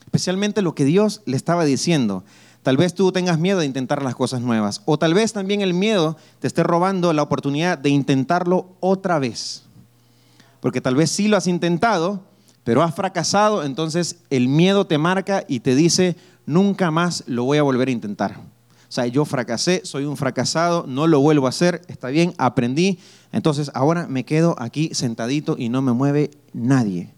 especialmente 0.04 0.62
lo 0.62 0.76
que 0.76 0.84
Dios 0.84 1.22
le 1.24 1.36
estaba 1.36 1.64
diciendo. 1.64 2.22
Tal 2.62 2.76
vez 2.76 2.94
tú 2.94 3.10
tengas 3.10 3.40
miedo 3.40 3.58
de 3.58 3.66
intentar 3.66 4.00
las 4.04 4.14
cosas 4.14 4.42
nuevas 4.42 4.82
o 4.84 4.96
tal 4.96 5.12
vez 5.12 5.32
también 5.32 5.60
el 5.60 5.74
miedo 5.74 6.16
te 6.38 6.46
esté 6.46 6.62
robando 6.62 7.12
la 7.12 7.22
oportunidad 7.22 7.78
de 7.78 7.88
intentarlo 7.88 8.76
otra 8.78 9.18
vez. 9.18 9.64
Porque 10.62 10.80
tal 10.80 10.94
vez 10.94 11.10
sí 11.10 11.26
lo 11.26 11.36
has 11.36 11.48
intentado, 11.48 12.22
pero 12.62 12.84
has 12.84 12.94
fracasado, 12.94 13.64
entonces 13.64 14.18
el 14.30 14.46
miedo 14.46 14.86
te 14.86 14.96
marca 14.96 15.44
y 15.48 15.58
te 15.58 15.74
dice, 15.74 16.14
nunca 16.46 16.92
más 16.92 17.24
lo 17.26 17.42
voy 17.42 17.58
a 17.58 17.64
volver 17.64 17.88
a 17.88 17.90
intentar. 17.90 18.38
O 18.88 18.92
sea, 18.94 19.08
yo 19.08 19.24
fracasé, 19.24 19.80
soy 19.84 20.04
un 20.04 20.16
fracasado, 20.16 20.84
no 20.86 21.08
lo 21.08 21.18
vuelvo 21.18 21.46
a 21.46 21.48
hacer, 21.48 21.82
está 21.88 22.10
bien, 22.10 22.32
aprendí, 22.38 23.00
entonces 23.32 23.72
ahora 23.74 24.06
me 24.06 24.24
quedo 24.24 24.54
aquí 24.56 24.90
sentadito 24.94 25.56
y 25.58 25.68
no 25.68 25.82
me 25.82 25.90
mueve 25.90 26.30
nadie. 26.52 27.10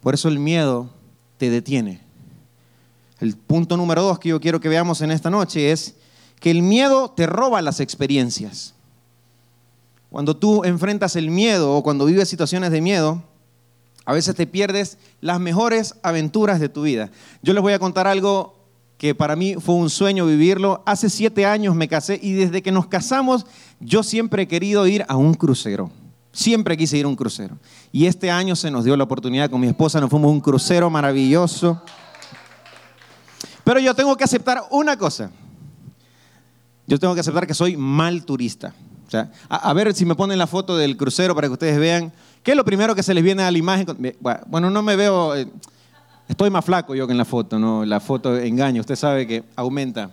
Por 0.00 0.14
eso 0.14 0.28
el 0.28 0.38
miedo 0.38 0.90
te 1.38 1.50
detiene. 1.50 2.02
El 3.18 3.34
punto 3.36 3.76
número 3.76 4.02
dos 4.02 4.20
que 4.20 4.28
yo 4.28 4.40
quiero 4.40 4.60
que 4.60 4.68
veamos 4.68 5.00
en 5.00 5.10
esta 5.10 5.28
noche 5.28 5.72
es 5.72 5.96
que 6.38 6.52
el 6.52 6.62
miedo 6.62 7.10
te 7.10 7.26
roba 7.26 7.62
las 7.62 7.80
experiencias. 7.80 8.74
Cuando 10.10 10.36
tú 10.36 10.64
enfrentas 10.64 11.16
el 11.16 11.30
miedo 11.30 11.74
o 11.74 11.82
cuando 11.82 12.06
vives 12.06 12.28
situaciones 12.28 12.70
de 12.70 12.80
miedo, 12.80 13.22
a 14.04 14.12
veces 14.12 14.34
te 14.34 14.46
pierdes 14.46 14.96
las 15.20 15.38
mejores 15.38 15.94
aventuras 16.02 16.60
de 16.60 16.70
tu 16.70 16.82
vida. 16.82 17.10
Yo 17.42 17.52
les 17.52 17.62
voy 17.62 17.74
a 17.74 17.78
contar 17.78 18.06
algo 18.06 18.56
que 18.96 19.14
para 19.14 19.36
mí 19.36 19.54
fue 19.54 19.74
un 19.74 19.90
sueño 19.90 20.26
vivirlo. 20.26 20.82
Hace 20.86 21.10
siete 21.10 21.44
años 21.44 21.74
me 21.74 21.88
casé 21.88 22.18
y 22.22 22.32
desde 22.32 22.62
que 22.62 22.72
nos 22.72 22.86
casamos 22.86 23.44
yo 23.80 24.02
siempre 24.02 24.44
he 24.44 24.48
querido 24.48 24.86
ir 24.86 25.04
a 25.08 25.16
un 25.16 25.34
crucero. 25.34 25.90
Siempre 26.32 26.76
quise 26.76 26.96
ir 26.96 27.04
a 27.04 27.08
un 27.08 27.16
crucero. 27.16 27.58
Y 27.92 28.06
este 28.06 28.30
año 28.30 28.56
se 28.56 28.70
nos 28.70 28.84
dio 28.84 28.96
la 28.96 29.04
oportunidad 29.04 29.50
con 29.50 29.60
mi 29.60 29.66
esposa, 29.66 30.00
nos 30.00 30.08
fuimos 30.08 30.28
a 30.28 30.32
un 30.32 30.40
crucero 30.40 30.88
maravilloso. 30.88 31.82
Pero 33.62 33.78
yo 33.80 33.94
tengo 33.94 34.16
que 34.16 34.24
aceptar 34.24 34.62
una 34.70 34.96
cosa. 34.96 35.30
Yo 36.86 36.98
tengo 36.98 37.12
que 37.14 37.20
aceptar 37.20 37.46
que 37.46 37.54
soy 37.54 37.76
mal 37.76 38.24
turista. 38.24 38.74
O 39.08 39.10
sea, 39.10 39.32
a, 39.48 39.72
ver 39.72 39.94
si 39.94 40.04
me 40.04 40.14
ponen 40.14 40.36
la 40.36 40.46
foto 40.46 40.76
del 40.76 40.98
crucero 40.98 41.34
para 41.34 41.48
que 41.48 41.54
ustedes 41.54 41.78
vean. 41.78 42.12
¿Qué 42.42 42.50
es 42.50 42.56
lo 42.58 42.64
primero 42.64 42.94
que 42.94 43.02
se 43.02 43.14
les 43.14 43.24
viene 43.24 43.42
a 43.42 43.50
la 43.50 43.56
imagen? 43.56 43.86
Bueno, 44.46 44.68
no 44.68 44.82
me 44.82 44.96
veo. 44.96 45.34
Eh, 45.34 45.48
estoy 46.28 46.50
más 46.50 46.62
flaco 46.62 46.94
yo 46.94 47.06
que 47.06 47.12
en 47.12 47.18
la 47.18 47.24
foto, 47.24 47.58
¿no? 47.58 47.86
La 47.86 48.00
foto 48.00 48.36
engaña, 48.36 48.82
usted 48.82 48.96
sabe 48.96 49.26
que 49.26 49.44
aumenta. 49.56 50.10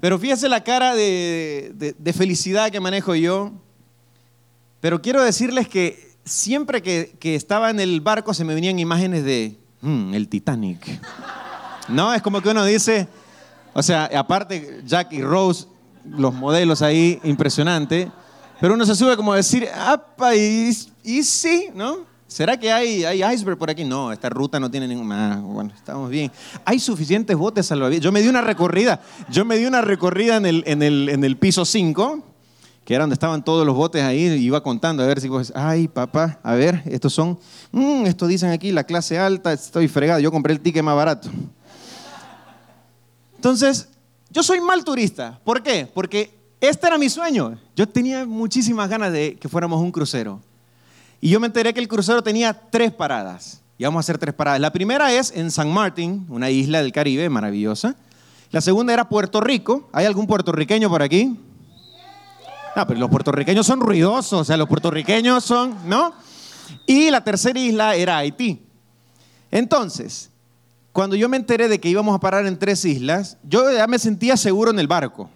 Pero 0.00 0.18
fíjese 0.18 0.48
la 0.48 0.64
cara 0.64 0.94
de, 0.94 1.94
de, 1.98 2.12
felicidad 2.14 2.70
que 2.70 2.80
manejo 2.80 3.14
yo. 3.14 3.52
Pero 4.80 5.02
quiero 5.02 5.22
decirles 5.22 5.68
que 5.68 6.16
siempre 6.24 6.80
que, 6.80 7.14
que, 7.20 7.34
estaba 7.34 7.68
en 7.68 7.80
el 7.80 8.00
barco 8.00 8.32
se 8.32 8.44
me 8.44 8.54
venían 8.54 8.78
imágenes 8.78 9.24
de 9.24 9.58
mm, 9.82 10.14
el 10.14 10.28
Titanic. 10.28 11.00
No, 11.88 12.14
es 12.14 12.22
como 12.22 12.40
que 12.40 12.48
uno 12.48 12.64
dice, 12.64 13.08
o 13.74 13.82
sea, 13.82 14.08
aparte 14.14 14.80
Jack 14.86 15.12
y 15.12 15.22
Rose, 15.22 15.66
los 16.04 16.34
modelos 16.34 16.82
ahí, 16.82 17.20
impresionante, 17.24 18.10
pero 18.60 18.74
uno 18.74 18.86
se 18.86 18.94
sube 18.94 19.16
como 19.16 19.32
a 19.32 19.36
decir, 19.36 19.68
¡apa! 19.74 20.34
Y, 20.34 20.70
y 21.02 21.22
sí, 21.22 21.68
¿no? 21.74 21.98
¿Será 22.26 22.58
que 22.58 22.72
hay, 22.72 23.04
hay 23.04 23.22
iceberg 23.34 23.58
por 23.58 23.70
aquí? 23.70 23.84
No, 23.84 24.10
esta 24.10 24.28
ruta 24.28 24.58
no 24.58 24.70
tiene 24.70 24.88
ningún... 24.88 25.12
Ah, 25.12 25.40
bueno, 25.40 25.70
estamos 25.74 26.10
bien. 26.10 26.32
Hay 26.64 26.80
suficientes 26.80 27.36
botes 27.36 27.66
salvavidas. 27.66 28.02
Yo 28.02 28.10
me 28.10 28.22
di 28.22 28.28
una 28.28 28.40
recorrida, 28.40 29.00
yo 29.30 29.44
me 29.44 29.56
di 29.56 29.66
una 29.66 29.82
recorrida 29.82 30.36
en 30.36 30.46
el, 30.46 30.64
en 30.66 30.82
el, 30.82 31.08
en 31.10 31.22
el 31.22 31.36
piso 31.36 31.64
5, 31.64 32.24
que 32.84 32.94
era 32.94 33.04
donde 33.04 33.14
estaban 33.14 33.44
todos 33.44 33.64
los 33.64 33.74
botes 33.76 34.02
ahí, 34.02 34.24
iba 34.24 34.62
contando 34.62 35.02
a 35.02 35.06
ver 35.06 35.20
si 35.20 35.28
vos, 35.28 35.52
ay 35.54 35.88
papá, 35.88 36.38
a 36.42 36.54
ver, 36.54 36.82
estos 36.86 37.14
son, 37.14 37.38
mmm, 37.72 38.04
estos 38.06 38.28
dicen 38.28 38.50
aquí 38.50 38.72
la 38.72 38.84
clase 38.84 39.18
alta, 39.18 39.52
estoy 39.52 39.88
fregado, 39.88 40.20
yo 40.20 40.30
compré 40.30 40.52
el 40.52 40.60
ticket 40.60 40.82
más 40.82 40.96
barato. 40.96 41.30
Entonces, 43.36 43.88
yo 44.34 44.42
soy 44.42 44.60
mal 44.60 44.84
turista. 44.84 45.40
¿Por 45.44 45.62
qué? 45.62 45.88
Porque 45.94 46.36
este 46.60 46.88
era 46.88 46.98
mi 46.98 47.08
sueño. 47.08 47.56
Yo 47.76 47.88
tenía 47.88 48.26
muchísimas 48.26 48.90
ganas 48.90 49.12
de 49.12 49.36
que 49.36 49.48
fuéramos 49.48 49.80
un 49.80 49.92
crucero. 49.92 50.40
Y 51.20 51.30
yo 51.30 51.38
me 51.38 51.46
enteré 51.46 51.72
que 51.72 51.78
el 51.78 51.86
crucero 51.86 52.20
tenía 52.20 52.52
tres 52.52 52.92
paradas. 52.92 53.62
Y 53.78 53.84
vamos 53.84 54.00
a 54.00 54.00
hacer 54.00 54.18
tres 54.18 54.34
paradas. 54.34 54.60
La 54.60 54.72
primera 54.72 55.12
es 55.12 55.32
en 55.36 55.52
San 55.52 55.72
Martín, 55.72 56.26
una 56.28 56.50
isla 56.50 56.82
del 56.82 56.90
Caribe 56.90 57.28
maravillosa. 57.30 57.94
La 58.50 58.60
segunda 58.60 58.92
era 58.92 59.08
Puerto 59.08 59.40
Rico. 59.40 59.88
¿Hay 59.92 60.04
algún 60.04 60.26
puertorriqueño 60.26 60.88
por 60.88 61.02
aquí? 61.02 61.38
No, 62.74 62.86
pero 62.88 62.98
los 62.98 63.10
puertorriqueños 63.10 63.64
son 63.64 63.80
ruidosos, 63.80 64.40
o 64.40 64.44
sea, 64.44 64.56
los 64.56 64.68
puertorriqueños 64.68 65.44
son, 65.44 65.76
¿no? 65.88 66.12
Y 66.86 67.08
la 67.10 67.22
tercera 67.22 67.58
isla 67.60 67.94
era 67.94 68.18
Haití. 68.18 68.60
Entonces, 69.52 70.30
cuando 70.94 71.16
yo 71.16 71.28
me 71.28 71.36
enteré 71.36 71.66
de 71.66 71.80
que 71.80 71.88
íbamos 71.88 72.14
a 72.14 72.20
parar 72.20 72.46
en 72.46 72.56
tres 72.56 72.84
islas, 72.84 73.36
yo 73.42 73.68
ya 73.72 73.88
me 73.88 73.98
sentía 73.98 74.36
seguro 74.36 74.70
en 74.70 74.78
el 74.78 74.86
barco. 74.86 75.28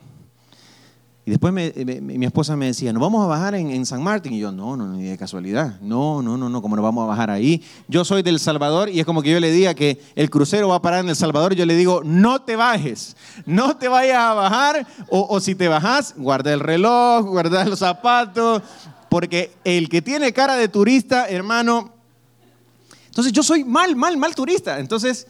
Y 1.27 1.31
después 1.31 1.53
mi 1.53 2.25
esposa 2.25 2.55
me 2.55 2.67
decía, 2.67 2.93
¿nos 2.93 3.03
vamos 3.03 3.25
a 3.25 3.27
bajar 3.27 3.57
en, 3.57 3.85
San 3.85 4.01
Martín? 4.01 4.35
Y 4.35 4.39
yo, 4.39 4.53
no, 4.53 4.77
no, 4.77 4.87
ni 4.87 5.03
de 5.03 5.19
casualidad. 5.19 5.81
No, 5.81 6.23
no, 6.23 6.37
no, 6.39 6.49
no, 6.49 6.63
¿cómo 6.63 6.77
nos 6.77 6.85
vamos 6.85 7.03
a 7.03 7.09
bajar 7.09 7.31
ahí? 7.31 7.61
Yo 7.89 8.05
soy 8.05 8.23
del 8.23 8.39
Salvador 8.39 8.89
y 8.89 9.01
es 9.01 9.05
como 9.05 9.21
que 9.21 9.33
yo 9.33 9.41
le 9.41 9.51
diga 9.51 9.75
que 9.75 10.01
el 10.15 10.31
crucero 10.31 10.69
va 10.69 10.77
a 10.77 10.81
parar 10.81 11.01
en 11.01 11.11
El 11.11 11.17
Salvador 11.17 11.57
yo 11.57 11.67
le 11.67 11.75
digo, 11.75 12.03
no 12.05 12.43
te 12.43 12.55
bajes, 12.55 13.17
no 13.45 13.77
te 13.77 13.89
vayas 13.89 14.17
a 14.17 14.35
bajar. 14.35 14.87
O, 15.09 15.27
o 15.29 15.41
si 15.41 15.57
te 15.57 15.67
bajas, 15.67 16.15
guarda 16.17 16.53
el 16.53 16.61
reloj, 16.61 17.27
guarda 17.27 17.65
los 17.65 17.81
zapatos, 17.81 18.63
porque 19.09 19.51
el 19.65 19.89
que 19.89 20.03
tiene 20.03 20.33
cara 20.33 20.55
de 20.55 20.69
turista, 20.69 21.27
hermano... 21.27 21.93
Entonces 23.09 23.33
yo 23.33 23.43
soy 23.43 23.65
mal, 23.65 23.97
mal, 23.97 24.17
mal 24.17 24.37
turista. 24.37 24.79
Entonces 24.79 25.27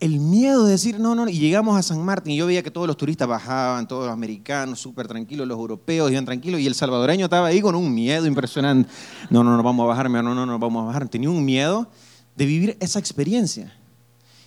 el 0.00 0.20
miedo 0.20 0.64
de 0.64 0.72
decir, 0.72 1.00
no, 1.00 1.14
no, 1.14 1.26
y 1.28 1.38
llegamos 1.38 1.78
a 1.78 1.82
San 1.82 2.04
Martín 2.04 2.32
y 2.32 2.36
yo 2.36 2.46
veía 2.46 2.62
que 2.62 2.70
todos 2.70 2.86
los 2.86 2.96
turistas 2.96 3.26
bajaban, 3.26 3.88
todos 3.88 4.04
los 4.04 4.12
americanos 4.12 4.78
súper 4.78 5.08
tranquilos, 5.08 5.48
los 5.48 5.58
europeos 5.58 6.10
iban 6.10 6.26
tranquilos 6.26 6.60
y 6.60 6.66
el 6.66 6.74
salvadoreño 6.74 7.24
estaba 7.24 7.46
ahí 7.46 7.62
con 7.62 7.74
un 7.74 7.94
miedo 7.94 8.26
impresionante. 8.26 8.90
No, 9.30 9.42
no, 9.42 9.56
no, 9.56 9.62
vamos 9.62 9.84
a 9.84 9.86
bajar, 9.86 10.10
no, 10.10 10.22
no, 10.22 10.44
no, 10.46 10.58
vamos 10.58 10.82
a 10.82 10.86
bajar. 10.86 11.08
Tenía 11.08 11.30
un 11.30 11.42
miedo 11.42 11.88
de 12.36 12.44
vivir 12.44 12.76
esa 12.80 12.98
experiencia. 12.98 13.74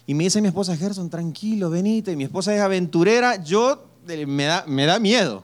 Y 0.06 0.14
me 0.14 0.26
dice 0.26 0.42
mi 0.42 0.48
esposa, 0.48 0.78
Gerson, 0.78 1.10
tranquilo, 1.10 1.70
venite. 1.72 2.16
Mi 2.16 2.26
esposa 2.26 2.54
es 2.54 2.62
aventurera, 2.62 3.44
yo 3.44 3.84
me 4.06 4.44
da, 4.44 4.64
me 4.68 4.86
da 4.86 5.00
miedo. 5.00 5.44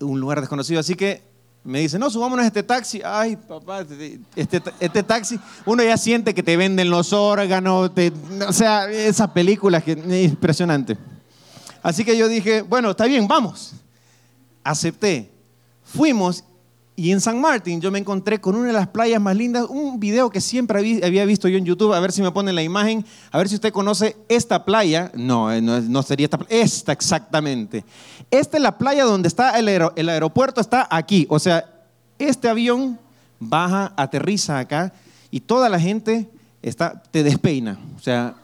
Un 0.00 0.18
lugar 0.18 0.40
desconocido, 0.40 0.80
así 0.80 0.94
que 0.94 1.29
me 1.62 1.80
dice, 1.80 1.98
no, 1.98 2.08
subámonos 2.08 2.44
a 2.44 2.46
este 2.46 2.62
taxi. 2.62 3.02
Ay, 3.04 3.36
papá, 3.36 3.84
este, 4.34 4.62
este 4.80 5.02
taxi, 5.02 5.38
uno 5.66 5.82
ya 5.82 5.96
siente 5.96 6.34
que 6.34 6.42
te 6.42 6.56
venden 6.56 6.88
los 6.88 7.12
órganos, 7.12 7.90
o 8.48 8.52
sea, 8.52 8.90
esa 8.90 9.32
película 9.32 9.80
que 9.80 9.92
es 9.92 10.30
impresionante. 10.30 10.96
Así 11.82 12.04
que 12.04 12.16
yo 12.16 12.28
dije, 12.28 12.62
bueno, 12.62 12.90
está 12.90 13.06
bien, 13.06 13.26
vamos. 13.26 13.72
Acepté. 14.64 15.30
Fuimos 15.82 16.44
y 17.00 17.12
en 17.12 17.20
San 17.22 17.40
Martín 17.40 17.80
yo 17.80 17.90
me 17.90 17.98
encontré 17.98 18.42
con 18.42 18.54
una 18.54 18.66
de 18.66 18.72
las 18.74 18.88
playas 18.88 19.22
más 19.22 19.34
lindas, 19.34 19.64
un 19.70 19.98
video 19.98 20.28
que 20.28 20.42
siempre 20.42 21.00
había 21.02 21.24
visto 21.24 21.48
yo 21.48 21.56
en 21.56 21.64
YouTube, 21.64 21.94
a 21.94 22.00
ver 22.00 22.12
si 22.12 22.20
me 22.20 22.30
ponen 22.30 22.54
la 22.54 22.62
imagen, 22.62 23.06
a 23.30 23.38
ver 23.38 23.48
si 23.48 23.54
usted 23.54 23.72
conoce 23.72 24.18
esta 24.28 24.66
playa. 24.66 25.10
No, 25.14 25.58
no, 25.62 25.80
no 25.80 26.02
sería 26.02 26.26
esta, 26.26 26.38
esta 26.50 26.92
exactamente. 26.92 27.86
Esta 28.30 28.58
es 28.58 28.62
la 28.62 28.76
playa 28.76 29.04
donde 29.04 29.28
está 29.28 29.58
el, 29.58 29.68
aer 29.68 29.90
el 29.96 30.10
aeropuerto, 30.10 30.60
está 30.60 30.86
aquí. 30.90 31.26
O 31.30 31.38
sea, 31.38 31.64
este 32.18 32.50
avión 32.50 32.98
baja, 33.38 33.94
aterriza 33.96 34.58
acá 34.58 34.92
y 35.30 35.40
toda 35.40 35.70
la 35.70 35.80
gente 35.80 36.28
está, 36.60 37.02
te 37.10 37.22
despeina. 37.22 37.78
O 37.96 38.00
sea, 38.00 38.34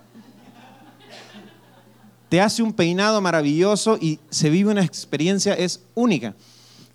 te 2.30 2.40
hace 2.40 2.62
un 2.62 2.72
peinado 2.72 3.20
maravilloso 3.20 3.98
y 4.00 4.18
se 4.30 4.48
vive 4.48 4.70
una 4.70 4.82
experiencia, 4.82 5.52
es 5.52 5.82
única. 5.94 6.34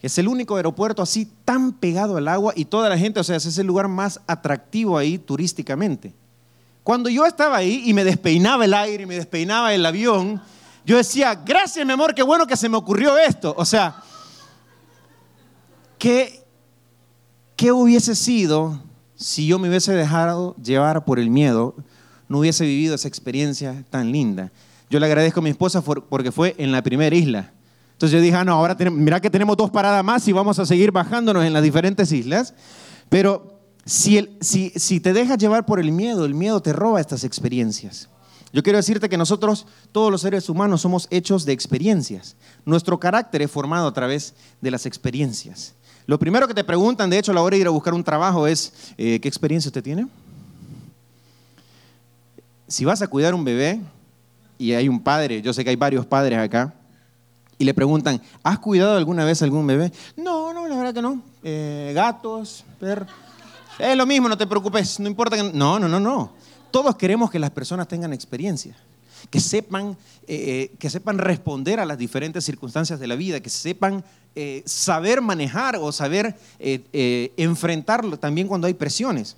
Es 0.02 0.18
el 0.18 0.28
único 0.28 0.56
aeropuerto 0.56 1.02
así 1.02 1.32
tan 1.46 1.74
pegado 1.74 2.18
al 2.18 2.28
agua 2.28 2.54
y 2.56 2.66
toda 2.66 2.90
la 2.90 2.98
gente, 2.98 3.20
o 3.20 3.24
sea, 3.24 3.36
es 3.36 3.58
el 3.58 3.68
lugar 3.68 3.88
más 3.88 4.20
atractivo 4.26 4.98
ahí 4.98 5.20
turísticamente. 5.20 6.14
Cuando 6.84 7.10
yo 7.10 7.26
estaba 7.26 7.58
ahí 7.58 7.84
y 7.86 7.94
me 7.94 8.04
despeinaba 8.04 8.66
el 8.66 8.74
aire 8.74 9.04
y 9.04 9.06
me 9.06 9.16
despeinaba 9.16 9.74
el 9.74 9.86
avión, 9.86 10.42
yo 10.84 10.98
decía, 10.98 11.36
gracias 11.36 11.86
mi 11.86 11.94
amor, 11.94 12.16
qué 12.16 12.24
bueno 12.24 12.48
que 12.48 12.58
se 12.58 12.68
me 12.68 12.78
ocurrió 12.78 13.18
esto. 13.18 13.54
O 13.56 13.66
sea, 13.66 14.02
¿qué, 16.00 16.44
qué 17.56 17.72
hubiese 17.72 18.16
sido 18.16 18.82
si 19.16 19.46
yo 19.46 19.60
me 19.60 19.70
hubiese 19.70 19.94
dejado 19.94 20.56
llevar 20.56 21.06
por 21.06 21.20
el 21.20 21.30
miedo, 21.30 21.76
no 22.28 22.40
hubiese 22.40 22.66
vivido 22.66 22.96
esa 22.96 23.08
experiencia 23.08 23.86
tan 23.92 24.12
linda? 24.12 24.52
Yo 24.90 25.00
le 25.00 25.06
agradezco 25.06 25.40
a 25.40 25.44
mi 25.44 25.52
esposa 25.52 25.82
porque 25.82 26.32
fue 26.32 26.56
en 26.58 26.72
la 26.72 26.82
primera 26.82 27.16
isla. 27.16 27.52
Entonces 28.02 28.18
yo 28.18 28.24
dije, 28.24 28.36
ah, 28.36 28.44
no, 28.44 28.54
ahora 28.54 28.76
tenemos, 28.76 29.00
mira 29.00 29.20
que 29.20 29.30
tenemos 29.30 29.56
dos 29.56 29.70
paradas 29.70 30.04
más 30.04 30.28
y 30.28 30.32
vamos 30.32 30.58
a 30.58 30.66
seguir 30.66 30.92
bajándonos 30.92 31.46
en 31.46 31.54
las 31.54 31.62
diferentes 31.62 32.12
islas. 32.12 32.56
Pero 33.10 33.60
si 33.86 35.00
te 35.00 35.14
dejas 35.14 35.38
llevar 35.38 35.68
por 35.68 35.80
el 35.80 35.92
miedo, 35.92 36.26
el 36.26 36.34
miedo 36.34 36.64
te 36.64 36.74
roba 36.74 37.00
estas 37.00 37.24
experiencias. 37.24 38.10
Yo 38.52 38.64
quiero 38.64 38.78
decirte 38.78 39.08
que 39.08 39.18
nosotros, 39.18 39.68
todos 39.92 40.10
los 40.10 40.22
seres 40.22 40.50
humanos, 40.50 40.82
somos 40.82 41.08
hechos 41.12 41.46
de 41.46 41.54
experiencias. 41.54 42.36
Nuestro 42.66 43.00
carácter 43.00 43.44
es 43.44 43.52
formado 43.52 43.86
a 43.86 43.94
través 43.94 44.34
de 44.62 44.72
las 44.72 44.88
experiencias. 44.88 45.76
Lo 46.08 46.18
primero 46.18 46.48
que 46.48 46.56
te 46.56 46.64
preguntan, 46.64 47.08
de 47.08 47.20
hecho, 47.20 47.34
a 47.34 47.36
la 47.36 47.44
hora 47.44 47.54
de 47.54 47.62
ir 47.62 47.68
a 47.68 47.70
buscar 47.70 47.94
un 47.94 48.04
trabajo 48.04 48.48
es, 48.48 48.74
eh, 48.98 49.20
¿qué 49.20 49.28
experiencia 49.28 49.70
usted 49.70 49.84
tiene? 49.84 50.08
Si 52.68 52.84
vas 52.84 53.04
a 53.04 53.08
cuidar 53.08 53.36
un 53.36 53.46
bebé, 53.46 53.80
y 54.58 54.74
hay 54.74 54.88
un 54.88 55.02
padre, 55.02 55.42
yo 55.42 55.54
sé 55.54 55.64
que 55.64 55.70
hay 55.70 55.76
varios 55.76 56.06
padres 56.06 56.38
acá, 56.38 56.74
y 57.62 57.64
le 57.64 57.76
preguntan, 57.76 58.20
¿has 58.42 58.58
cuidado 58.58 58.98
alguna 58.98 59.24
vez 59.24 59.44
algún 59.44 59.68
bebé? 59.68 59.92
No, 60.18 60.52
no, 60.52 60.68
la 60.68 60.76
verdad 60.76 60.96
que 60.96 61.02
no. 61.04 61.22
Eh, 61.44 61.92
gatos, 61.94 62.66
perros. 62.80 63.08
Es 63.78 63.96
lo 63.96 64.08
mismo, 64.08 64.28
no 64.28 64.36
te 64.36 64.48
preocupes, 64.48 65.00
no 65.00 65.08
importa 65.08 65.38
que... 65.38 65.44
No, 65.44 65.78
no, 65.78 65.88
no, 65.88 66.00
no. 66.00 66.32
Todos 66.72 66.96
queremos 66.96 67.30
que 67.30 67.38
las 67.38 67.52
personas 67.52 67.88
tengan 67.88 68.14
experiencia, 68.14 68.76
que 69.30 69.40
sepan, 69.40 69.96
eh, 70.28 70.72
que 70.80 70.90
sepan 70.90 71.20
responder 71.20 71.80
a 71.80 71.86
las 71.86 72.00
diferentes 72.00 72.44
circunstancias 72.44 73.00
de 73.00 73.06
la 73.06 73.16
vida, 73.16 73.42
que 73.42 73.52
sepan 73.52 74.04
eh, 74.34 74.64
saber 74.66 75.22
manejar 75.22 75.76
o 75.76 75.92
saber 75.92 76.36
eh, 76.58 77.32
enfrentarlo 77.38 78.18
también 78.18 78.48
cuando 78.48 78.66
hay 78.66 78.74
presiones. 78.74 79.36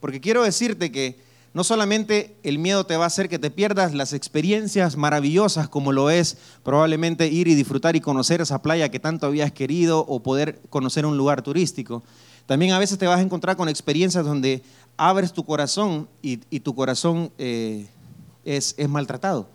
Porque 0.00 0.22
quiero 0.22 0.44
decirte 0.44 0.90
que 0.90 1.18
no 1.56 1.64
solamente 1.64 2.36
el 2.42 2.58
miedo 2.58 2.84
te 2.84 2.98
va 2.98 3.04
a 3.04 3.06
hacer 3.06 3.30
que 3.30 3.38
te 3.38 3.50
pierdas 3.50 3.94
las 3.94 4.12
experiencias 4.12 4.98
maravillosas 4.98 5.70
como 5.70 5.90
lo 5.90 6.10
es 6.10 6.36
probablemente 6.62 7.28
ir 7.28 7.48
y 7.48 7.54
disfrutar 7.54 7.96
y 7.96 8.02
conocer 8.02 8.42
esa 8.42 8.60
playa 8.60 8.90
que 8.90 9.00
tanto 9.00 9.24
habías 9.24 9.52
querido 9.52 10.00
o 10.00 10.20
poder 10.20 10.60
conocer 10.68 11.06
un 11.06 11.16
lugar 11.16 11.40
turístico. 11.40 12.02
También 12.44 12.74
a 12.74 12.78
veces 12.78 12.98
te 12.98 13.06
vas 13.06 13.20
a 13.20 13.22
encontrar 13.22 13.56
con 13.56 13.70
experiencias 13.70 14.26
donde 14.26 14.62
abres 14.98 15.32
tu 15.32 15.46
corazón 15.46 16.10
y, 16.20 16.36
tu 16.60 16.74
corazón 16.74 17.30
eh, 17.38 17.88
es, 18.44 18.74
es 18.76 18.88
maltratado. 18.90 19.48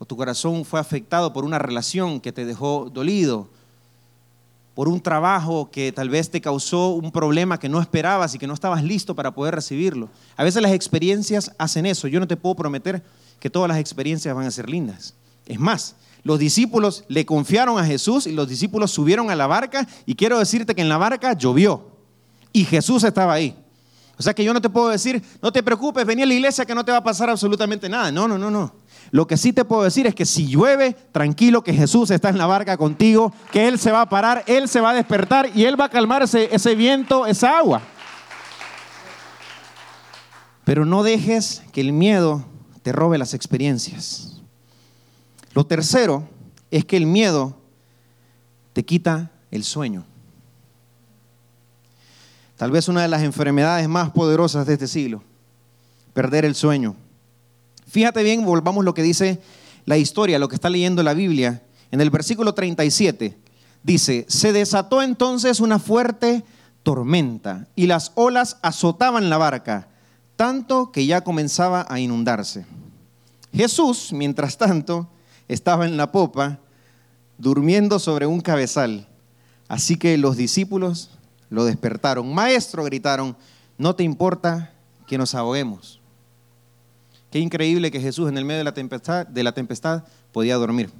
O 0.00 0.04
tu 0.04 0.16
corazón 0.16 0.64
fue 0.64 0.80
afectado 0.80 1.32
por 1.32 1.44
una 1.44 1.60
relación 1.60 2.20
que 2.20 2.32
te 2.32 2.44
dejó 2.44 2.90
dolido 2.92 3.48
por 4.74 4.88
un 4.88 5.00
trabajo 5.00 5.70
que 5.70 5.92
tal 5.92 6.08
vez 6.08 6.30
te 6.30 6.40
causó 6.40 6.90
un 6.90 7.12
problema 7.12 7.58
que 7.58 7.68
no 7.68 7.80
esperabas 7.80 8.34
y 8.34 8.38
que 8.38 8.46
no 8.46 8.54
estabas 8.54 8.82
listo 8.82 9.14
para 9.14 9.34
poder 9.34 9.54
recibirlo. 9.54 10.08
A 10.36 10.44
veces 10.44 10.62
las 10.62 10.72
experiencias 10.72 11.52
hacen 11.58 11.86
eso. 11.86 12.08
Yo 12.08 12.20
no 12.20 12.26
te 12.26 12.36
puedo 12.36 12.54
prometer 12.54 13.02
que 13.38 13.50
todas 13.50 13.68
las 13.68 13.78
experiencias 13.78 14.34
van 14.34 14.46
a 14.46 14.50
ser 14.50 14.70
lindas. 14.70 15.14
Es 15.46 15.58
más, 15.58 15.96
los 16.24 16.38
discípulos 16.38 17.04
le 17.08 17.26
confiaron 17.26 17.78
a 17.78 17.84
Jesús 17.84 18.26
y 18.26 18.32
los 18.32 18.48
discípulos 18.48 18.90
subieron 18.90 19.30
a 19.30 19.34
la 19.34 19.46
barca 19.46 19.86
y 20.06 20.14
quiero 20.14 20.38
decirte 20.38 20.74
que 20.74 20.82
en 20.82 20.88
la 20.88 20.96
barca 20.96 21.32
llovió 21.34 21.88
y 22.52 22.64
Jesús 22.64 23.04
estaba 23.04 23.32
ahí. 23.34 23.56
O 24.18 24.22
sea 24.22 24.34
que 24.34 24.44
yo 24.44 24.54
no 24.54 24.60
te 24.60 24.70
puedo 24.70 24.88
decir, 24.88 25.22
no 25.42 25.52
te 25.52 25.62
preocupes, 25.62 26.06
vení 26.06 26.22
a 26.22 26.26
la 26.26 26.34
iglesia 26.34 26.64
que 26.64 26.74
no 26.74 26.84
te 26.84 26.92
va 26.92 26.98
a 26.98 27.02
pasar 27.02 27.28
absolutamente 27.28 27.88
nada. 27.88 28.12
No, 28.12 28.28
no, 28.28 28.38
no, 28.38 28.50
no. 28.50 28.72
Lo 29.12 29.26
que 29.26 29.36
sí 29.36 29.52
te 29.52 29.66
puedo 29.66 29.82
decir 29.82 30.06
es 30.06 30.14
que 30.14 30.24
si 30.24 30.48
llueve, 30.48 30.96
tranquilo 31.12 31.62
que 31.62 31.74
Jesús 31.74 32.10
está 32.10 32.30
en 32.30 32.38
la 32.38 32.46
barca 32.46 32.78
contigo, 32.78 33.30
que 33.52 33.68
Él 33.68 33.78
se 33.78 33.92
va 33.92 34.00
a 34.00 34.08
parar, 34.08 34.42
Él 34.46 34.70
se 34.70 34.80
va 34.80 34.92
a 34.92 34.94
despertar 34.94 35.50
y 35.54 35.66
Él 35.66 35.78
va 35.78 35.84
a 35.84 35.90
calmar 35.90 36.22
ese, 36.22 36.48
ese 36.50 36.74
viento, 36.74 37.26
esa 37.26 37.58
agua. 37.58 37.82
Pero 40.64 40.86
no 40.86 41.02
dejes 41.02 41.62
que 41.72 41.82
el 41.82 41.92
miedo 41.92 42.46
te 42.82 42.90
robe 42.90 43.18
las 43.18 43.34
experiencias. 43.34 44.40
Lo 45.52 45.66
tercero 45.66 46.26
es 46.70 46.86
que 46.86 46.96
el 46.96 47.04
miedo 47.04 47.54
te 48.72 48.82
quita 48.82 49.30
el 49.50 49.62
sueño. 49.62 50.06
Tal 52.56 52.70
vez 52.70 52.88
una 52.88 53.02
de 53.02 53.08
las 53.08 53.20
enfermedades 53.20 53.86
más 53.90 54.10
poderosas 54.10 54.66
de 54.66 54.72
este 54.72 54.88
siglo, 54.88 55.22
perder 56.14 56.46
el 56.46 56.54
sueño. 56.54 56.96
Fíjate 57.92 58.22
bien, 58.22 58.42
volvamos 58.46 58.86
lo 58.86 58.94
que 58.94 59.02
dice 59.02 59.38
la 59.84 59.98
historia, 59.98 60.38
lo 60.38 60.48
que 60.48 60.54
está 60.54 60.70
leyendo 60.70 61.02
la 61.02 61.12
Biblia. 61.12 61.62
En 61.90 62.00
el 62.00 62.08
versículo 62.08 62.54
37 62.54 63.36
dice, 63.82 64.24
se 64.30 64.54
desató 64.54 65.02
entonces 65.02 65.60
una 65.60 65.78
fuerte 65.78 66.42
tormenta 66.84 67.66
y 67.76 67.88
las 67.88 68.12
olas 68.14 68.56
azotaban 68.62 69.28
la 69.28 69.36
barca, 69.36 69.88
tanto 70.36 70.90
que 70.90 71.04
ya 71.04 71.20
comenzaba 71.20 71.84
a 71.86 72.00
inundarse. 72.00 72.64
Jesús, 73.52 74.14
mientras 74.14 74.56
tanto, 74.56 75.10
estaba 75.46 75.84
en 75.84 75.98
la 75.98 76.12
popa, 76.12 76.60
durmiendo 77.36 77.98
sobre 77.98 78.24
un 78.24 78.40
cabezal. 78.40 79.06
Así 79.68 79.98
que 79.98 80.16
los 80.16 80.38
discípulos 80.38 81.10
lo 81.50 81.66
despertaron. 81.66 82.32
Maestro, 82.32 82.84
gritaron, 82.84 83.36
no 83.76 83.94
te 83.94 84.02
importa 84.02 84.72
que 85.06 85.18
nos 85.18 85.34
ahoguemos. 85.34 86.01
Qué 87.32 87.38
increíble 87.38 87.90
que 87.90 87.98
Jesús 87.98 88.28
en 88.28 88.36
el 88.36 88.44
medio 88.44 88.58
de 88.58 88.64
la 88.64 88.74
tempestad, 88.74 89.26
de 89.26 89.42
la 89.42 89.52
tempestad 89.52 90.04
podía 90.32 90.56
dormir. 90.56 90.90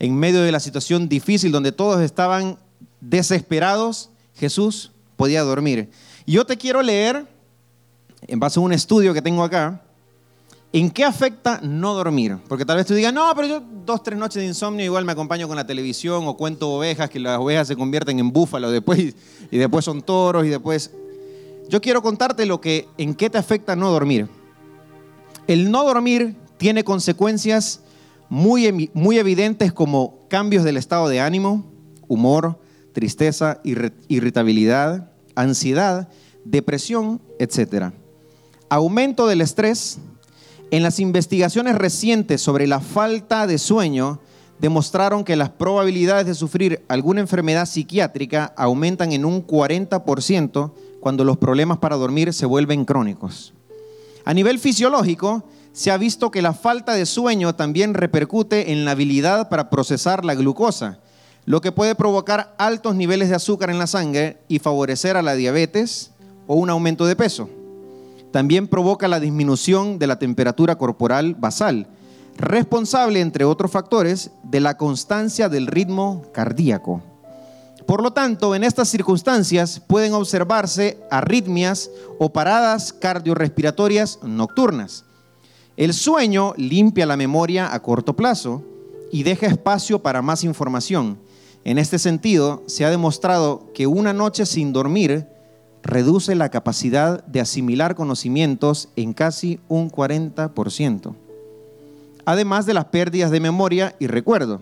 En 0.00 0.16
medio 0.16 0.42
de 0.42 0.50
la 0.50 0.58
situación 0.58 1.08
difícil 1.08 1.52
donde 1.52 1.70
todos 1.70 2.00
estaban 2.02 2.58
desesperados, 3.00 4.10
Jesús 4.34 4.90
podía 5.16 5.42
dormir. 5.42 5.88
Yo 6.26 6.44
te 6.44 6.56
quiero 6.56 6.82
leer, 6.82 7.24
en 8.26 8.40
base 8.40 8.58
a 8.58 8.62
un 8.62 8.72
estudio 8.72 9.14
que 9.14 9.22
tengo 9.22 9.44
acá, 9.44 9.80
¿En 10.70 10.90
qué 10.90 11.02
afecta 11.02 11.60
no 11.62 11.94
dormir? 11.94 12.36
Porque 12.46 12.66
tal 12.66 12.76
vez 12.76 12.84
tú 12.84 12.92
digas, 12.92 13.14
no, 13.14 13.32
pero 13.34 13.48
yo 13.48 13.62
dos, 13.86 14.02
tres 14.02 14.18
noches 14.18 14.42
de 14.42 14.46
insomnio 14.46 14.84
igual 14.84 15.06
me 15.06 15.12
acompaño 15.12 15.48
con 15.48 15.56
la 15.56 15.66
televisión 15.66 16.26
o 16.26 16.36
cuento 16.36 16.70
ovejas, 16.70 17.08
que 17.08 17.18
las 17.18 17.38
ovejas 17.38 17.68
se 17.68 17.76
convierten 17.76 18.18
en 18.18 18.30
búfalos 18.30 18.70
después 18.70 19.14
y 19.50 19.56
después 19.56 19.84
son 19.84 20.02
toros 20.02 20.44
y 20.44 20.50
después... 20.50 20.90
Yo 21.70 21.80
quiero 21.80 22.02
contarte 22.02 22.44
lo 22.44 22.60
que, 22.60 22.86
en 22.98 23.14
qué 23.14 23.30
te 23.30 23.38
afecta 23.38 23.76
no 23.76 23.90
dormir. 23.90 24.28
El 25.48 25.70
no 25.70 25.82
dormir 25.82 26.36
tiene 26.58 26.84
consecuencias 26.84 27.80
muy, 28.28 28.90
muy 28.92 29.16
evidentes 29.18 29.72
como 29.72 30.26
cambios 30.28 30.62
del 30.62 30.76
estado 30.76 31.08
de 31.08 31.20
ánimo, 31.20 31.64
humor, 32.06 32.60
tristeza, 32.92 33.58
irritabilidad, 34.08 35.10
ansiedad, 35.34 36.10
depresión, 36.44 37.22
etc. 37.38 37.92
Aumento 38.68 39.26
del 39.26 39.40
estrés. 39.40 39.98
En 40.70 40.82
las 40.82 41.00
investigaciones 41.00 41.76
recientes 41.76 42.42
sobre 42.42 42.66
la 42.66 42.80
falta 42.80 43.46
de 43.46 43.56
sueño, 43.56 44.20
demostraron 44.58 45.24
que 45.24 45.34
las 45.34 45.48
probabilidades 45.48 46.26
de 46.26 46.34
sufrir 46.34 46.84
alguna 46.88 47.22
enfermedad 47.22 47.64
psiquiátrica 47.64 48.52
aumentan 48.54 49.12
en 49.12 49.24
un 49.24 49.46
40% 49.46 50.72
cuando 51.00 51.24
los 51.24 51.38
problemas 51.38 51.78
para 51.78 51.96
dormir 51.96 52.34
se 52.34 52.44
vuelven 52.44 52.84
crónicos. 52.84 53.54
A 54.28 54.34
nivel 54.34 54.58
fisiológico, 54.58 55.42
se 55.72 55.90
ha 55.90 55.96
visto 55.96 56.30
que 56.30 56.42
la 56.42 56.52
falta 56.52 56.92
de 56.92 57.06
sueño 57.06 57.54
también 57.54 57.94
repercute 57.94 58.72
en 58.72 58.84
la 58.84 58.90
habilidad 58.90 59.48
para 59.48 59.70
procesar 59.70 60.22
la 60.22 60.34
glucosa, 60.34 60.98
lo 61.46 61.62
que 61.62 61.72
puede 61.72 61.94
provocar 61.94 62.54
altos 62.58 62.94
niveles 62.94 63.30
de 63.30 63.36
azúcar 63.36 63.70
en 63.70 63.78
la 63.78 63.86
sangre 63.86 64.36
y 64.46 64.58
favorecer 64.58 65.16
a 65.16 65.22
la 65.22 65.34
diabetes 65.34 66.10
o 66.46 66.56
un 66.56 66.68
aumento 66.68 67.06
de 67.06 67.16
peso. 67.16 67.48
También 68.30 68.68
provoca 68.68 69.08
la 69.08 69.18
disminución 69.18 69.98
de 69.98 70.08
la 70.08 70.18
temperatura 70.18 70.76
corporal 70.76 71.34
basal, 71.34 71.86
responsable, 72.36 73.22
entre 73.22 73.46
otros 73.46 73.70
factores, 73.70 74.30
de 74.42 74.60
la 74.60 74.76
constancia 74.76 75.48
del 75.48 75.66
ritmo 75.66 76.26
cardíaco. 76.34 77.02
Por 77.88 78.02
lo 78.02 78.10
tanto, 78.10 78.54
en 78.54 78.64
estas 78.64 78.90
circunstancias 78.90 79.80
pueden 79.80 80.12
observarse 80.12 80.98
arritmias 81.10 81.90
o 82.18 82.30
paradas 82.30 82.92
cardiorrespiratorias 82.92 84.18
nocturnas. 84.22 85.06
El 85.74 85.94
sueño 85.94 86.52
limpia 86.58 87.06
la 87.06 87.16
memoria 87.16 87.72
a 87.72 87.80
corto 87.80 88.14
plazo 88.14 88.62
y 89.10 89.22
deja 89.22 89.46
espacio 89.46 90.00
para 90.00 90.20
más 90.20 90.44
información. 90.44 91.18
En 91.64 91.78
este 91.78 91.98
sentido, 91.98 92.62
se 92.66 92.84
ha 92.84 92.90
demostrado 92.90 93.72
que 93.72 93.86
una 93.86 94.12
noche 94.12 94.44
sin 94.44 94.74
dormir 94.74 95.26
reduce 95.82 96.34
la 96.34 96.50
capacidad 96.50 97.24
de 97.24 97.40
asimilar 97.40 97.94
conocimientos 97.94 98.90
en 98.96 99.14
casi 99.14 99.60
un 99.66 99.90
40%. 99.90 101.14
Además 102.26 102.66
de 102.66 102.74
las 102.74 102.84
pérdidas 102.84 103.30
de 103.30 103.40
memoria 103.40 103.96
y 103.98 104.08
recuerdo 104.08 104.60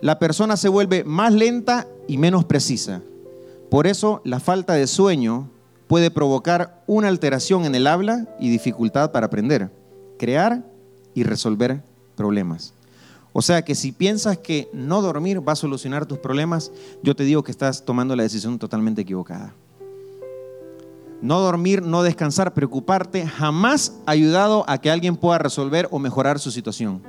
la 0.00 0.18
persona 0.18 0.56
se 0.56 0.68
vuelve 0.68 1.04
más 1.04 1.32
lenta 1.32 1.86
y 2.06 2.18
menos 2.18 2.44
precisa. 2.44 3.02
Por 3.70 3.86
eso 3.86 4.20
la 4.24 4.40
falta 4.40 4.74
de 4.74 4.86
sueño 4.86 5.48
puede 5.86 6.10
provocar 6.10 6.82
una 6.86 7.08
alteración 7.08 7.64
en 7.64 7.74
el 7.74 7.86
habla 7.86 8.28
y 8.38 8.50
dificultad 8.50 9.12
para 9.12 9.26
aprender, 9.26 9.70
crear 10.18 10.64
y 11.14 11.22
resolver 11.22 11.82
problemas. 12.16 12.72
O 13.32 13.42
sea 13.42 13.62
que 13.62 13.74
si 13.74 13.92
piensas 13.92 14.38
que 14.38 14.68
no 14.72 15.02
dormir 15.02 15.46
va 15.46 15.52
a 15.52 15.56
solucionar 15.56 16.06
tus 16.06 16.18
problemas, 16.18 16.72
yo 17.02 17.14
te 17.14 17.24
digo 17.24 17.42
que 17.42 17.50
estás 17.50 17.84
tomando 17.84 18.16
la 18.16 18.22
decisión 18.22 18.58
totalmente 18.58 19.02
equivocada. 19.02 19.52
No 21.20 21.40
dormir, 21.40 21.82
no 21.82 22.02
descansar, 22.02 22.54
preocuparte, 22.54 23.26
jamás 23.26 23.94
ha 24.06 24.12
ayudado 24.12 24.64
a 24.68 24.78
que 24.78 24.90
alguien 24.90 25.16
pueda 25.16 25.38
resolver 25.38 25.88
o 25.90 25.98
mejorar 25.98 26.38
su 26.38 26.50
situación. 26.50 27.02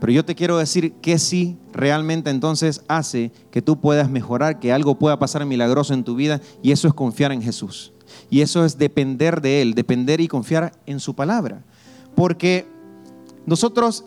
Pero 0.00 0.12
yo 0.12 0.24
te 0.24 0.34
quiero 0.34 0.58
decir 0.58 0.92
que 0.94 1.18
sí 1.18 1.56
realmente 1.72 2.30
entonces 2.30 2.82
hace 2.88 3.32
que 3.50 3.62
tú 3.62 3.80
puedas 3.80 4.10
mejorar, 4.10 4.60
que 4.60 4.72
algo 4.72 4.98
pueda 4.98 5.18
pasar 5.18 5.44
milagroso 5.44 5.94
en 5.94 6.04
tu 6.04 6.14
vida 6.14 6.40
y 6.62 6.72
eso 6.72 6.86
es 6.86 6.94
confiar 6.94 7.32
en 7.32 7.42
Jesús. 7.42 7.92
Y 8.30 8.40
eso 8.40 8.64
es 8.64 8.78
depender 8.78 9.40
de 9.40 9.62
Él, 9.62 9.74
depender 9.74 10.20
y 10.20 10.28
confiar 10.28 10.72
en 10.86 11.00
su 11.00 11.14
palabra. 11.14 11.64
Porque 12.14 12.66
nosotros, 13.44 14.04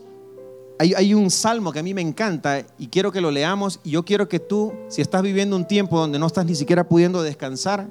hay, 0.79 0.93
hay, 0.93 1.13
un 1.13 1.29
salmo 1.29 1.71
que 1.71 1.79
a 1.79 1.83
mí 1.83 1.93
me 1.93 2.01
encanta 2.01 2.65
y 2.77 2.87
quiero 2.87 3.11
que 3.11 3.21
lo 3.21 3.31
leamos 3.31 3.79
y 3.83 3.91
yo 3.91 4.03
quiero 4.03 4.29
que 4.29 4.39
tú, 4.39 4.73
si 4.87 5.01
estás 5.01 5.21
viviendo 5.21 5.55
un 5.55 5.67
tiempo 5.67 5.99
donde 5.99 6.19
no 6.19 6.27
estás 6.27 6.45
ni 6.45 6.55
siquiera 6.55 6.87
pudiendo 6.87 7.21
descansar, 7.21 7.89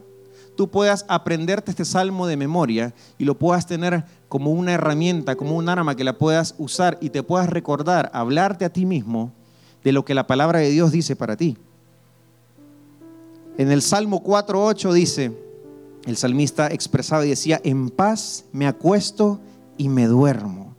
tú 0.61 0.69
puedas 0.69 1.07
aprenderte 1.09 1.71
este 1.71 1.87
salmo 1.87 2.27
de 2.27 2.37
memoria 2.37 2.93
y 3.17 3.25
lo 3.25 3.39
puedas 3.39 3.67
tener 3.67 4.05
como 4.29 4.51
una 4.51 4.75
herramienta, 4.75 5.35
como 5.35 5.57
un 5.57 5.71
arma 5.71 5.97
que 5.97 6.05
la 6.05 6.19
puedas 6.19 6.55
usar 6.59 6.99
y 7.01 7.09
te 7.09 7.23
puedas 7.23 7.49
recordar, 7.49 8.11
hablarte 8.13 8.67
a 8.67 8.69
ti 8.71 8.85
mismo 8.85 9.33
de 9.83 9.93
lo 9.93 10.05
que 10.05 10.13
la 10.13 10.27
palabra 10.27 10.59
de 10.59 10.69
Dios 10.69 10.93
dice 10.93 11.17
para 11.17 11.35
ti. 11.35 11.57
En 13.57 13.73
el 13.73 13.81
Salmo 13.81 14.23
4.8 14.23 14.93
dice, 14.93 15.33
el 16.05 16.19
salmista 16.19 16.67
expresaba 16.67 17.25
y 17.25 17.31
decía, 17.31 17.59
en 17.65 17.89
paz 17.89 18.45
me 18.53 18.67
acuesto 18.67 19.41
y 19.79 19.89
me 19.89 20.09
duermo, 20.09 20.75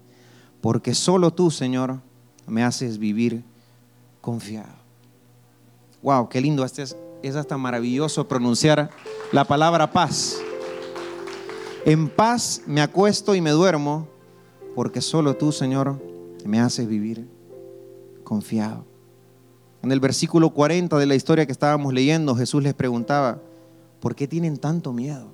porque 0.62 0.94
solo 0.94 1.34
tú, 1.34 1.50
Señor, 1.50 2.02
me 2.46 2.64
haces 2.64 3.00
vivir 3.00 3.44
confiado. 4.22 4.76
Wow, 6.04 6.30
qué 6.30 6.40
lindo, 6.40 6.64
este 6.64 6.84
es, 6.84 6.96
es 7.24 7.36
hasta 7.36 7.58
maravilloso 7.58 8.28
pronunciar 8.28 8.90
la 9.32 9.46
palabra 9.46 9.92
paz. 9.92 10.38
En 11.86 12.10
paz 12.10 12.62
me 12.66 12.82
acuesto 12.82 13.36
y 13.36 13.42
me 13.42 13.52
duermo, 13.52 14.08
porque 14.76 15.02
solo 15.02 15.36
tú, 15.36 15.52
Señor, 15.52 16.02
me 16.46 16.60
haces 16.60 16.88
vivir 16.88 17.28
confiado. 18.24 18.86
En 19.84 19.92
el 19.92 20.00
versículo 20.00 20.52
40 20.52 20.98
de 20.98 21.06
la 21.06 21.16
historia 21.16 21.46
que 21.46 21.52
estábamos 21.52 21.94
leyendo, 21.94 22.36
Jesús 22.36 22.62
les 22.62 22.74
preguntaba, 22.74 23.40
¿por 24.00 24.16
qué 24.16 24.28
tienen 24.28 24.58
tanto 24.58 24.94
miedo? 24.94 25.28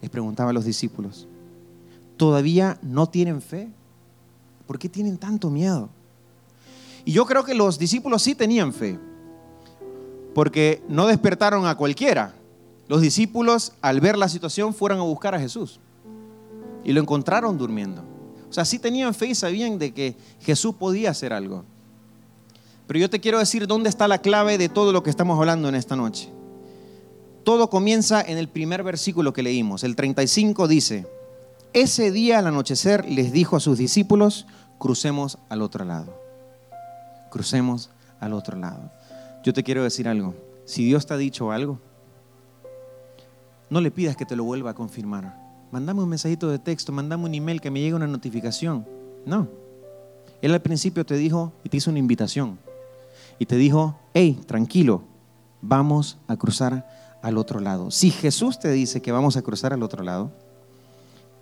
Les 0.00 0.10
preguntaba 0.10 0.50
a 0.50 0.52
los 0.52 0.64
discípulos. 0.64 1.28
¿Todavía 2.16 2.78
no 2.82 3.08
tienen 3.08 3.42
fe? 3.42 3.68
¿Por 4.66 4.78
qué 4.78 4.88
tienen 4.88 5.18
tanto 5.18 5.50
miedo? 5.50 5.90
Y 7.04 7.12
yo 7.12 7.26
creo 7.26 7.44
que 7.44 7.54
los 7.54 7.78
discípulos 7.78 8.22
sí 8.22 8.34
tenían 8.34 8.72
fe, 8.72 8.98
porque 10.34 10.82
no 10.88 11.06
despertaron 11.06 11.66
a 11.66 11.76
cualquiera. 11.76 12.34
Los 12.88 13.00
discípulos, 13.00 13.72
al 13.82 14.00
ver 14.00 14.16
la 14.16 14.28
situación, 14.28 14.74
fueron 14.74 14.98
a 14.98 15.02
buscar 15.02 15.34
a 15.34 15.40
Jesús 15.40 15.80
y 16.84 16.92
lo 16.92 17.00
encontraron 17.00 17.58
durmiendo. 17.58 18.02
O 18.48 18.52
sea, 18.52 18.64
sí 18.64 18.78
tenían 18.78 19.14
fe 19.14 19.26
y 19.26 19.34
sabían 19.34 19.78
de 19.78 19.92
que 19.92 20.16
Jesús 20.40 20.74
podía 20.74 21.10
hacer 21.10 21.32
algo. 21.32 21.64
Pero 22.86 23.00
yo 23.00 23.10
te 23.10 23.20
quiero 23.20 23.38
decir 23.38 23.66
dónde 23.66 23.90
está 23.90 24.08
la 24.08 24.18
clave 24.18 24.56
de 24.56 24.70
todo 24.70 24.92
lo 24.92 25.02
que 25.02 25.10
estamos 25.10 25.38
hablando 25.38 25.68
en 25.68 25.74
esta 25.74 25.96
noche. 25.96 26.30
Todo 27.44 27.68
comienza 27.68 28.22
en 28.22 28.38
el 28.38 28.48
primer 28.48 28.82
versículo 28.82 29.34
que 29.34 29.42
leímos. 29.42 29.84
El 29.84 29.96
35 29.96 30.66
dice, 30.66 31.06
ese 31.74 32.10
día 32.10 32.38
al 32.38 32.46
anochecer 32.46 33.04
les 33.04 33.32
dijo 33.32 33.56
a 33.56 33.60
sus 33.60 33.76
discípulos, 33.76 34.46
crucemos 34.78 35.38
al 35.50 35.60
otro 35.60 35.84
lado. 35.84 36.18
Crucemos 37.30 37.90
al 38.20 38.32
otro 38.32 38.56
lado. 38.56 38.90
Yo 39.44 39.52
te 39.52 39.62
quiero 39.62 39.82
decir 39.82 40.08
algo. 40.08 40.34
Si 40.64 40.84
Dios 40.84 41.06
te 41.06 41.14
ha 41.14 41.16
dicho 41.16 41.50
algo, 41.50 41.78
no 43.70 43.80
le 43.80 43.90
pidas 43.90 44.16
que 44.16 44.26
te 44.26 44.36
lo 44.36 44.44
vuelva 44.44 44.70
a 44.70 44.74
confirmar. 44.74 45.36
Mandame 45.70 46.02
un 46.02 46.08
mensajito 46.08 46.48
de 46.48 46.58
texto, 46.58 46.92
mandame 46.92 47.24
un 47.24 47.34
email 47.34 47.60
que 47.60 47.70
me 47.70 47.80
llegue 47.80 47.94
una 47.94 48.06
notificación. 48.06 48.86
No. 49.26 49.48
Él 50.40 50.54
al 50.54 50.62
principio 50.62 51.04
te 51.04 51.16
dijo 51.16 51.52
y 51.64 51.68
te 51.68 51.76
hizo 51.76 51.90
una 51.90 51.98
invitación 51.98 52.58
y 53.38 53.46
te 53.46 53.56
dijo, 53.56 53.98
hey, 54.14 54.40
tranquilo, 54.46 55.02
vamos 55.60 56.18
a 56.26 56.36
cruzar 56.36 56.88
al 57.22 57.38
otro 57.38 57.60
lado. 57.60 57.90
Si 57.90 58.10
Jesús 58.10 58.58
te 58.58 58.70
dice 58.70 59.02
que 59.02 59.12
vamos 59.12 59.36
a 59.36 59.42
cruzar 59.42 59.72
al 59.72 59.82
otro 59.82 60.02
lado, 60.02 60.30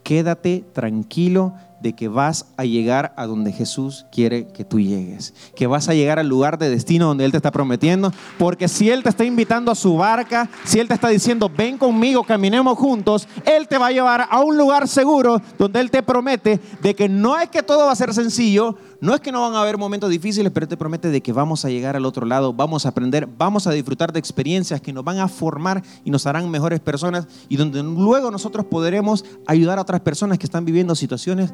quédate 0.02 0.64
tranquilo 0.72 1.54
de 1.80 1.94
que 1.94 2.08
vas 2.08 2.46
a 2.56 2.64
llegar 2.64 3.12
a 3.16 3.26
donde 3.26 3.52
Jesús 3.52 4.06
quiere 4.10 4.48
que 4.48 4.64
tú 4.64 4.80
llegues, 4.80 5.34
que 5.54 5.66
vas 5.66 5.88
a 5.88 5.94
llegar 5.94 6.18
al 6.18 6.28
lugar 6.28 6.58
de 6.58 6.70
destino 6.70 7.06
donde 7.06 7.24
Él 7.24 7.30
te 7.30 7.36
está 7.36 7.50
prometiendo, 7.50 8.12
porque 8.38 8.68
si 8.68 8.90
Él 8.90 9.02
te 9.02 9.08
está 9.08 9.24
invitando 9.24 9.70
a 9.70 9.74
su 9.74 9.96
barca, 9.96 10.48
si 10.64 10.78
Él 10.78 10.88
te 10.88 10.94
está 10.94 11.08
diciendo, 11.08 11.50
ven 11.54 11.78
conmigo, 11.78 12.24
caminemos 12.24 12.78
juntos, 12.78 13.28
Él 13.44 13.68
te 13.68 13.78
va 13.78 13.88
a 13.88 13.92
llevar 13.92 14.26
a 14.30 14.40
un 14.40 14.56
lugar 14.56 14.88
seguro 14.88 15.40
donde 15.58 15.80
Él 15.80 15.90
te 15.90 16.02
promete 16.02 16.60
de 16.82 16.94
que 16.94 17.08
no 17.08 17.38
es 17.38 17.50
que 17.50 17.62
todo 17.62 17.86
va 17.86 17.92
a 17.92 17.96
ser 17.96 18.14
sencillo, 18.14 18.76
no 19.00 19.14
es 19.14 19.20
que 19.20 19.32
no 19.32 19.42
van 19.42 19.54
a 19.54 19.60
haber 19.60 19.78
momentos 19.78 20.10
difíciles, 20.10 20.50
pero 20.52 20.64
Él 20.64 20.68
te 20.68 20.76
promete 20.76 21.10
de 21.10 21.20
que 21.20 21.32
vamos 21.32 21.64
a 21.64 21.68
llegar 21.68 21.96
al 21.96 22.06
otro 22.06 22.26
lado, 22.26 22.52
vamos 22.52 22.86
a 22.86 22.90
aprender, 22.90 23.28
vamos 23.38 23.66
a 23.66 23.72
disfrutar 23.72 24.12
de 24.12 24.18
experiencias 24.18 24.80
que 24.80 24.92
nos 24.92 25.04
van 25.04 25.18
a 25.18 25.28
formar 25.28 25.82
y 26.04 26.10
nos 26.10 26.26
harán 26.26 26.50
mejores 26.50 26.80
personas 26.80 27.26
y 27.48 27.56
donde 27.56 27.82
luego 27.82 28.30
nosotros 28.30 28.66
podremos 28.66 29.24
ayudar 29.46 29.78
a 29.78 29.82
otras 29.82 30.00
personas 30.00 30.38
que 30.38 30.46
están 30.46 30.64
viviendo 30.64 30.94
situaciones 30.94 31.52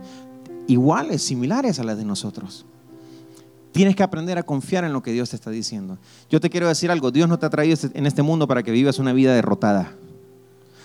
iguales, 0.68 1.22
similares 1.22 1.79
a 1.79 1.85
las 1.85 1.96
de 1.96 2.05
nosotros. 2.05 2.64
Tienes 3.72 3.96
que 3.96 4.03
aprender 4.03 4.37
a 4.37 4.42
confiar 4.42 4.85
en 4.85 4.92
lo 4.92 5.03
que 5.03 5.12
Dios 5.12 5.31
te 5.31 5.37
está 5.37 5.51
diciendo. 5.51 5.98
Yo 6.29 6.40
te 6.40 6.51
quiero 6.51 6.68
decir 6.68 6.90
algo, 6.90 7.11
Dios 7.11 7.29
no 7.29 7.38
te 7.38 7.46
ha 7.46 7.51
traído 7.51 7.77
en 7.94 8.07
este 8.07 8.22
mundo 8.22 8.46
para 8.46 8.62
que 8.62 8.70
vivas 8.70 8.98
una 8.98 9.12
vida 9.12 9.35
derrotada. 9.35 9.94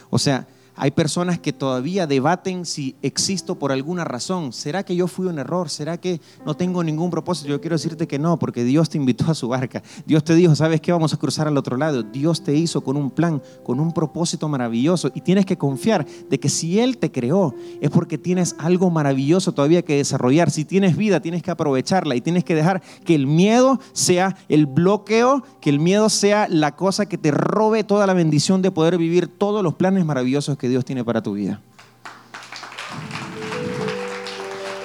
O 0.09 0.17
sea, 0.17 0.47
hay 0.77 0.91
personas 0.91 1.39
que 1.39 1.53
todavía 1.53 2.05
debaten 2.05 2.65
si 2.65 2.95
existo 3.01 3.55
por 3.55 3.71
alguna 3.71 4.03
razón. 4.03 4.53
¿Será 4.53 4.83
que 4.83 4.95
yo 4.95 5.07
fui 5.07 5.25
un 5.25 5.39
error? 5.39 5.69
¿Será 5.69 5.97
que 5.97 6.21
no 6.45 6.55
tengo 6.55 6.83
ningún 6.83 7.09
propósito? 7.09 7.49
Yo 7.49 7.59
quiero 7.59 7.75
decirte 7.75 8.07
que 8.07 8.19
no, 8.19 8.37
porque 8.37 8.63
Dios 8.63 8.89
te 8.89 8.97
invitó 8.97 9.25
a 9.31 9.33
su 9.33 9.47
barca. 9.47 9.81
Dios 10.05 10.23
te 10.23 10.35
dijo, 10.35 10.55
¿sabes 10.55 10.79
qué? 10.79 10.91
Vamos 10.91 11.13
a 11.13 11.17
cruzar 11.17 11.47
al 11.47 11.57
otro 11.57 11.77
lado. 11.77 12.03
Dios 12.03 12.43
te 12.43 12.53
hizo 12.53 12.81
con 12.81 12.95
un 12.95 13.09
plan, 13.09 13.41
con 13.63 13.79
un 13.79 13.91
propósito 13.91 14.47
maravilloso. 14.47 15.11
Y 15.15 15.21
tienes 15.21 15.47
que 15.47 15.57
confiar 15.57 16.05
de 16.29 16.39
que 16.39 16.47
si 16.47 16.79
Él 16.79 16.99
te 16.99 17.11
creó, 17.11 17.55
es 17.81 17.89
porque 17.89 18.19
tienes 18.19 18.55
algo 18.59 18.91
maravilloso 18.91 19.53
todavía 19.53 19.81
que 19.81 19.97
desarrollar. 19.97 20.51
Si 20.51 20.63
tienes 20.63 20.95
vida, 20.95 21.21
tienes 21.21 21.41
que 21.41 21.49
aprovecharla 21.49 22.15
y 22.15 22.21
tienes 22.21 22.43
que 22.43 22.53
dejar 22.53 22.83
que 23.03 23.15
el 23.15 23.25
miedo 23.25 23.79
sea 23.93 24.37
el 24.47 24.67
bloqueo, 24.67 25.43
que 25.59 25.71
el 25.71 25.79
miedo 25.79 26.09
sea 26.09 26.47
la 26.47 26.75
cosa 26.75 27.07
que 27.07 27.17
te 27.17 27.31
robe 27.31 27.83
toda 27.83 28.05
la 28.05 28.13
bendición 28.13 28.61
de 28.61 28.69
poder 28.69 28.99
vivir 28.99 29.27
todos 29.27 29.63
los 29.63 29.73
planes 29.73 30.05
maravillosos 30.05 30.57
que 30.57 30.66
Dios 30.67 30.85
tiene 30.85 31.03
para 31.03 31.21
tu 31.21 31.33
vida. 31.33 31.61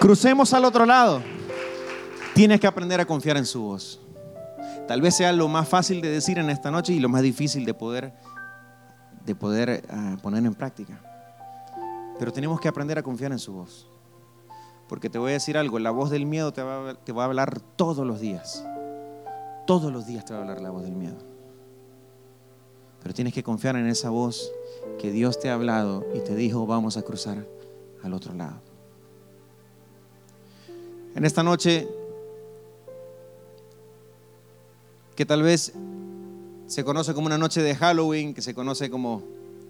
Crucemos 0.01 0.53
al 0.53 0.65
otro 0.65 0.85
lado. 0.85 1.23
Tienes 2.35 2.61
que 2.61 2.67
aprender 2.67 3.01
a 3.01 3.05
confiar 3.05 3.37
en 3.37 3.47
su 3.47 3.63
voz. 3.63 4.01
Tal 4.89 5.01
vez 5.01 5.15
sea 5.15 5.33
lo 5.33 5.47
más 5.49 5.69
fácil 5.69 6.01
de 6.01 6.11
decir 6.11 6.39
en 6.39 6.51
esta 6.51 6.71
noche 6.71 6.93
y 6.93 7.01
lo 7.01 7.09
más 7.09 7.23
difícil 7.23 7.65
de 7.65 7.73
poder, 7.73 8.13
de 9.25 9.35
poder 9.35 9.85
ah, 9.91 10.17
poner 10.21 10.45
en 10.45 10.55
práctica. 10.55 11.01
Pero 12.19 12.33
tenemos 12.33 12.61
que 12.61 12.69
aprender 12.69 12.99
a 12.99 13.03
confiar 13.03 13.33
en 13.33 13.39
su 13.39 13.53
voz. 13.53 13.89
Porque 14.89 15.09
te 15.09 15.19
voy 15.19 15.31
a 15.31 15.35
decir 15.35 15.57
algo, 15.57 15.79
la 15.79 15.91
voz 15.91 16.11
del 16.11 16.27
miedo 16.27 16.53
te 16.53 16.63
va, 16.63 16.95
te 16.95 17.13
va 17.13 17.23
a 17.23 17.27
hablar 17.27 17.61
todos 17.77 18.07
los 18.07 18.21
días. 18.21 18.65
Todos 19.67 19.93
los 19.93 20.07
días 20.07 20.25
te 20.25 20.33
va 20.33 20.41
a 20.41 20.43
hablar 20.43 20.61
la 20.61 20.71
voz 20.71 20.83
del 20.83 20.95
miedo. 20.95 21.32
Pero 23.03 23.15
tienes 23.15 23.35
que 23.35 23.43
confiar 23.43 23.77
en 23.77 23.87
esa 23.87 24.11
voz 24.11 24.53
que 25.01 25.11
Dios 25.11 25.41
te 25.41 25.51
ha 25.51 25.55
hablado 25.55 26.07
y 26.15 26.21
te 26.21 26.35
dijo, 26.35 26.67
vamos 26.67 26.97
a 26.97 27.03
cruzar 27.03 27.47
al 28.03 28.15
otro 28.15 28.35
lado. 28.35 28.61
En 31.15 31.25
esta 31.25 31.43
noche, 31.43 31.89
que 35.15 35.27
tal 35.27 35.43
vez 35.43 35.73
se 36.67 36.85
conoce 36.85 37.13
como 37.13 37.27
una 37.27 37.39
noche 37.39 37.61
de 37.61 37.75
Halloween, 37.75 38.33
que 38.33 38.41
se 38.41 38.55
conoce 38.55 38.89
como 38.91 39.23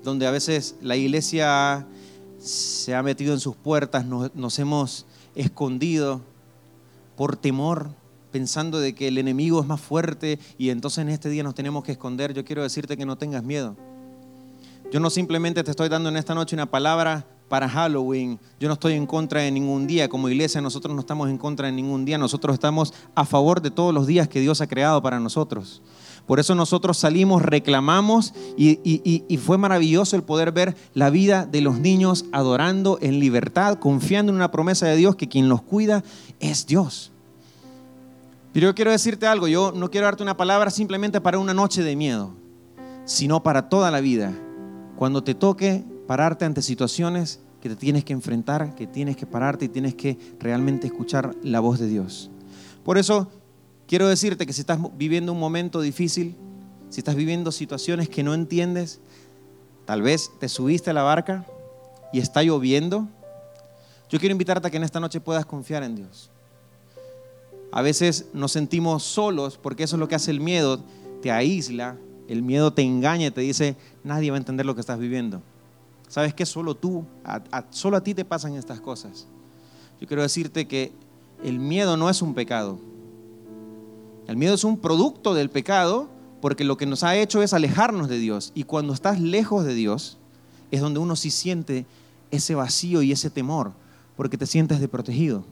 donde 0.05 0.27
a 0.27 0.31
veces 0.31 0.77
la 0.81 0.97
iglesia 0.97 1.87
se 2.38 2.95
ha 2.95 3.03
metido 3.03 3.33
en 3.33 3.40
sus 3.40 3.57
puertas, 3.57 4.05
nos, 4.05 4.59
hemos 4.59 5.07
escondido 5.35 6.21
por 7.16 7.37
temor, 7.37 7.90
pensando 8.33 8.81
de 8.81 8.95
que 8.95 9.09
el 9.09 9.18
enemigo 9.18 9.61
es 9.61 9.66
más 9.66 9.81
fuerte 9.81 10.38
y 10.59 10.71
entonces 10.71 10.99
en 10.99 11.11
este 11.11 11.29
día 11.29 11.42
nos 11.42 11.55
tenemos 11.55 11.85
que 11.85 11.92
esconder. 11.92 12.35
Yo 12.35 12.45
quiero 12.45 12.62
decirte 12.62 12.97
que 12.97 13.07
no 13.07 13.16
tengas 13.16 13.45
miedo. 13.45 13.77
Yo 14.90 15.01
no 15.01 15.11
simplemente 15.11 15.62
te 15.62 15.71
estoy 15.71 15.88
dando 15.88 16.09
en 16.09 16.16
esta 16.16 16.35
noche 16.35 16.57
una 16.57 16.71
palabra 16.71 17.27
para 17.49 17.68
Halloween. 17.68 18.40
Yo 18.59 18.68
no 18.68 18.75
estoy 18.75 18.95
en 18.95 19.07
contra 19.07 19.42
de 19.42 19.51
ningún 19.51 19.87
día. 19.87 20.09
Como 20.09 20.29
iglesia 20.29 20.61
nosotros 20.61 20.95
no 20.95 21.01
estamos 21.01 21.29
en 21.29 21.38
contra 21.38 21.66
de 21.66 21.73
ningún 21.73 22.05
día. 22.05 22.16
Nosotros 22.16 22.55
estamos 22.55 22.95
a 23.14 23.25
favor 23.25 23.61
de 23.61 23.71
todos 23.71 23.92
los 23.92 24.07
días 24.07 24.27
que 24.27 24.40
Dios 24.40 24.61
ha 24.62 24.66
creado 24.66 25.03
para 25.03 25.21
nosotros. 25.21 25.83
Por 26.27 26.40
eso 26.40 26.55
nosotros 26.55 26.99
salimos, 26.99 27.42
reclamamos 27.42 28.33
y, 28.57 28.79
y, 28.85 29.37
fue 29.38 29.59
maravilloso 29.59 30.16
el 30.16 30.23
poder 30.23 30.53
ver 30.53 30.77
la 30.95 31.11
vida 31.11 31.45
de 31.45 31.61
los 31.61 31.79
niños 31.79 32.25
adorando 32.33 32.99
en 33.03 33.18
libertad, 33.18 33.79
confiando 33.79 34.31
en 34.31 34.37
una 34.37 34.51
promesa 34.51 34.87
de 34.87 34.97
Dios 34.97 35.16
que 35.16 35.29
quien 35.29 35.49
los 35.49 35.62
cuida 35.62 36.05
es 36.38 36.66
Dios. 36.66 37.12
Pero 38.53 38.67
yo 38.67 38.75
quiero 38.75 38.91
decirte 38.91 39.27
algo, 39.27 39.49
yo 39.49 39.73
no 39.73 39.91
quiero 39.91 40.07
darte 40.07 40.23
una 40.23 40.37
palabra 40.37 40.71
simplemente 40.71 41.21
para 41.21 41.38
una 41.38 41.55
noche 41.55 41.83
de 41.83 41.97
miedo, 41.97 42.35
sino 43.05 43.43
para 43.43 43.69
toda 43.69 43.91
la 43.91 44.01
vida 44.01 44.33
cuando 44.97 45.25
te 45.25 45.35
toque 45.35 45.85
pararte 46.07 46.45
ante 46.45 46.62
situaciones 46.62 47.41
que 47.61 47.69
te 47.69 47.77
tienes 47.77 48.05
que 48.05 48.12
enfrentar, 48.12 48.75
que 48.75 48.87
tienes 48.87 49.17
que 49.17 49.27
pararte 49.27 49.67
y 49.67 49.69
tienes 49.69 49.95
que 49.95 50.19
realmente 50.38 50.88
escuchar 50.88 51.35
la 51.43 51.61
voz 51.61 51.79
de 51.79 51.87
Dios. 51.87 52.31
Por 52.85 52.99
eso 52.99 53.31
quiero 53.87 54.09
decirte 54.09 54.47
que 54.47 54.53
si 54.53 54.61
estás 54.61 54.79
viviendo 54.97 55.33
un 55.33 55.38
momento 55.38 55.81
difícil, 55.81 56.37
si 56.91 57.01
estás 57.01 57.15
viviendo 57.15 57.53
situaciones 57.53 58.09
que 58.09 58.23
no 58.23 58.35
entiendes, 58.35 59.01
tal 59.87 60.03
vez 60.03 60.31
te 60.41 60.49
subiste 60.49 60.91
a 60.91 60.95
la 60.95 61.03
barca 61.03 61.47
y 62.12 62.19
está 62.19 62.43
lloviendo, 62.43 63.09
yo 64.11 64.19
quiero 64.19 64.33
invitarte 64.33 64.69
a 64.69 64.71
que 64.71 64.77
en 64.77 64.83
esta 64.83 65.01
noche 65.01 65.21
puedas 65.21 65.47
confiar 65.47 65.85
en 65.85 65.97
Dios. 65.97 66.32
A 67.73 67.83
veces 67.83 68.27
nos 68.35 68.53
sentimos 68.53 69.03
solos 69.03 69.59
porque 69.61 69.83
eso 69.83 69.97
es 69.97 70.01
lo 70.01 70.07
que 70.07 70.15
hace 70.15 70.31
el 70.31 70.41
miedo, 70.41 70.85
te 71.23 71.31
aísla, 71.31 71.97
el 72.29 72.43
miedo 72.43 72.73
te 72.73 72.83
engaña 72.83 73.31
te 73.31 73.41
dice, 73.41 73.77
nadie 74.05 74.31
va 74.31 74.37
a 74.37 74.39
entender 74.39 74.67
lo 74.67 74.75
que 74.75 74.81
estás 74.81 74.99
viviendo. 74.99 75.43
¿Sabes 76.09 76.35
que 76.35 76.45
Solo 76.45 76.75
tú, 76.75 77.05
solo 77.71 77.97
a 77.97 78.03
ti 78.03 78.13
te 78.13 78.27
pasan 78.27 78.55
estas 78.55 78.81
cosas. 78.81 79.27
Yo 79.99 80.07
quiero 80.07 80.23
decirte 80.23 80.69
que 80.69 80.93
el 81.43 81.59
miedo 81.59 81.97
no 81.97 82.11
es 82.11 82.21
un 82.21 82.35
pecado. 82.35 82.79
El 84.27 84.37
miedo 84.37 84.55
es 84.55 84.65
un 84.65 84.79
producto 84.79 85.33
del 85.33 85.49
pecado 85.49 86.09
porque 86.43 86.65
lo 86.65 86.77
que 86.77 86.87
nos 86.87 87.05
ha 87.05 87.17
hecho 87.17 87.43
es 87.43 87.55
alejarnos 87.55 88.09
de 88.09 88.19
Dios. 88.19 88.53
Y 88.55 88.65
cuando 88.65 88.93
estás 88.93 89.21
lejos 89.21 89.65
de 89.65 89.75
Dios, 89.75 90.19
es 90.71 90.81
donde 90.81 91.01
uno 91.01 91.17
sí 91.17 91.31
siente 91.31 91.87
ese 92.31 92.55
vacío 92.55 93.01
y 93.03 93.13
ese 93.13 93.31
temor, 93.31 93.73
porque 94.17 94.37
te 94.37 94.47
sientes 94.47 94.81
desprotegido. 94.81 95.45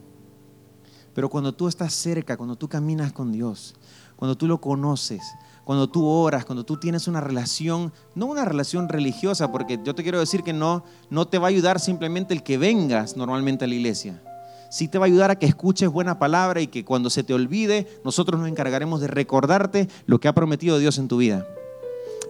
Pero 1.13 1.29
cuando 1.29 1.53
tú 1.53 1.67
estás 1.67 1.93
cerca, 1.93 2.37
cuando 2.37 2.55
tú 2.55 2.67
caminas 2.67 3.11
con 3.11 3.31
Dios, 3.31 3.75
cuando 4.15 4.37
tú 4.37 4.47
lo 4.47 4.61
conoces, 4.61 5.21
cuando 5.63 5.89
tú 5.89 6.05
oras, 6.05 6.45
cuando 6.45 6.63
tú 6.63 6.77
tienes 6.77 7.07
una 7.07 7.21
relación, 7.21 7.91
no 8.15 8.27
una 8.27 8.45
relación 8.45 8.89
religiosa, 8.89 9.51
porque 9.51 9.79
yo 9.83 9.95
te 9.95 10.03
quiero 10.03 10.19
decir 10.19 10.43
que 10.43 10.53
no, 10.53 10.83
no 11.09 11.27
te 11.27 11.37
va 11.37 11.47
a 11.47 11.49
ayudar 11.49 11.79
simplemente 11.79 12.33
el 12.33 12.43
que 12.43 12.57
vengas 12.57 13.17
normalmente 13.17 13.65
a 13.65 13.67
la 13.67 13.75
iglesia. 13.75 14.21
Sí 14.69 14.87
te 14.87 14.97
va 14.97 15.05
a 15.05 15.07
ayudar 15.07 15.31
a 15.31 15.39
que 15.39 15.45
escuches 15.45 15.89
buena 15.89 16.17
palabra 16.17 16.61
y 16.61 16.67
que 16.67 16.85
cuando 16.85 17.09
se 17.09 17.23
te 17.23 17.33
olvide, 17.33 17.87
nosotros 18.05 18.39
nos 18.39 18.47
encargaremos 18.47 19.01
de 19.01 19.07
recordarte 19.07 19.89
lo 20.05 20.19
que 20.19 20.29
ha 20.29 20.33
prometido 20.33 20.79
Dios 20.79 20.97
en 20.97 21.09
tu 21.09 21.17
vida. 21.17 21.45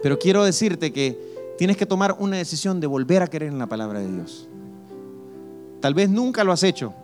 Pero 0.02 0.18
quiero 0.18 0.42
decirte 0.42 0.92
que 0.92 1.54
tienes 1.56 1.76
que 1.76 1.86
tomar 1.86 2.16
una 2.18 2.36
decisión 2.36 2.80
de 2.80 2.88
volver 2.88 3.22
a 3.22 3.28
creer 3.28 3.52
en 3.52 3.58
la 3.58 3.68
palabra 3.68 4.00
de 4.00 4.10
Dios. 4.10 4.48
Tal 5.80 5.94
vez 5.94 6.10
nunca 6.10 6.42
lo 6.42 6.52
has 6.52 6.62
hecho. 6.64 6.94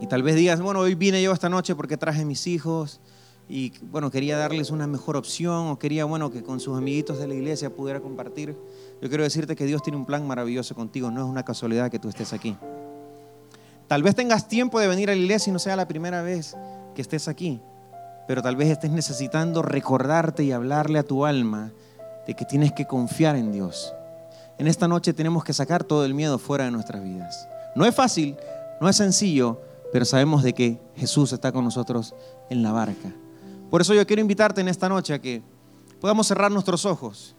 Y 0.00 0.06
tal 0.06 0.22
vez 0.22 0.34
digas, 0.34 0.60
bueno, 0.60 0.80
hoy 0.80 0.94
vine 0.94 1.22
yo 1.22 1.32
esta 1.32 1.48
noche 1.48 1.74
porque 1.74 1.96
traje 1.96 2.24
mis 2.24 2.46
hijos 2.46 3.00
y 3.48 3.72
bueno, 3.82 4.10
quería 4.10 4.38
darles 4.38 4.70
una 4.70 4.86
mejor 4.86 5.16
opción 5.16 5.68
o 5.68 5.78
quería, 5.78 6.04
bueno, 6.04 6.30
que 6.30 6.42
con 6.42 6.60
sus 6.60 6.76
amiguitos 6.76 7.18
de 7.18 7.28
la 7.28 7.34
iglesia 7.34 7.70
pudiera 7.70 8.00
compartir. 8.00 8.56
Yo 9.00 9.08
quiero 9.08 9.22
decirte 9.22 9.54
que 9.54 9.66
Dios 9.66 9.82
tiene 9.82 9.98
un 9.98 10.06
plan 10.06 10.26
maravilloso 10.26 10.74
contigo, 10.74 11.10
no 11.10 11.20
es 11.20 11.26
una 11.26 11.44
casualidad 11.44 11.90
que 11.90 11.98
tú 11.98 12.08
estés 12.08 12.32
aquí. 12.32 12.56
Tal 13.86 14.02
vez 14.02 14.14
tengas 14.14 14.48
tiempo 14.48 14.80
de 14.80 14.88
venir 14.88 15.10
a 15.10 15.14
la 15.14 15.20
iglesia 15.20 15.50
y 15.50 15.52
no 15.52 15.58
sea 15.58 15.76
la 15.76 15.86
primera 15.86 16.22
vez 16.22 16.56
que 16.94 17.02
estés 17.02 17.28
aquí, 17.28 17.60
pero 18.26 18.42
tal 18.42 18.56
vez 18.56 18.70
estés 18.70 18.90
necesitando 18.90 19.60
recordarte 19.60 20.42
y 20.42 20.52
hablarle 20.52 20.98
a 20.98 21.02
tu 21.02 21.26
alma 21.26 21.72
de 22.26 22.34
que 22.34 22.46
tienes 22.46 22.72
que 22.72 22.86
confiar 22.86 23.36
en 23.36 23.52
Dios. 23.52 23.92
En 24.56 24.68
esta 24.68 24.88
noche 24.88 25.12
tenemos 25.12 25.44
que 25.44 25.52
sacar 25.52 25.84
todo 25.84 26.04
el 26.04 26.14
miedo 26.14 26.38
fuera 26.38 26.64
de 26.64 26.70
nuestras 26.70 27.02
vidas. 27.02 27.46
No 27.74 27.84
es 27.84 27.94
fácil, 27.94 28.36
no 28.80 28.88
es 28.88 28.96
sencillo, 28.96 29.60
pero 29.94 30.04
sabemos 30.04 30.42
de 30.42 30.54
que 30.54 30.80
Jesús 30.96 31.32
está 31.32 31.52
con 31.52 31.62
nosotros 31.62 32.16
en 32.50 32.64
la 32.64 32.72
barca. 32.72 33.14
Por 33.70 33.80
eso 33.80 33.94
yo 33.94 34.04
quiero 34.04 34.20
invitarte 34.20 34.60
en 34.60 34.66
esta 34.66 34.88
noche 34.88 35.14
a 35.14 35.20
que 35.20 35.40
podamos 36.00 36.26
cerrar 36.26 36.50
nuestros 36.50 36.84
ojos. 36.84 37.36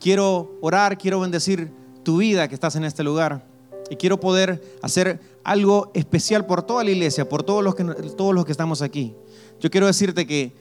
Quiero 0.00 0.50
orar, 0.62 0.98
quiero 0.98 1.20
bendecir 1.20 1.70
tu 2.02 2.16
vida 2.16 2.48
que 2.48 2.56
estás 2.56 2.74
en 2.74 2.82
este 2.82 3.04
lugar 3.04 3.46
y 3.88 3.94
quiero 3.94 4.18
poder 4.18 4.60
hacer 4.82 5.20
algo 5.44 5.92
especial 5.94 6.44
por 6.44 6.64
toda 6.64 6.82
la 6.82 6.90
iglesia, 6.90 7.28
por 7.28 7.44
todos 7.44 7.62
los 7.62 7.76
que, 7.76 7.84
todos 7.84 8.34
los 8.34 8.44
que 8.46 8.50
estamos 8.50 8.82
aquí. 8.82 9.14
Yo 9.60 9.70
quiero 9.70 9.86
decirte 9.86 10.26
que 10.26 10.56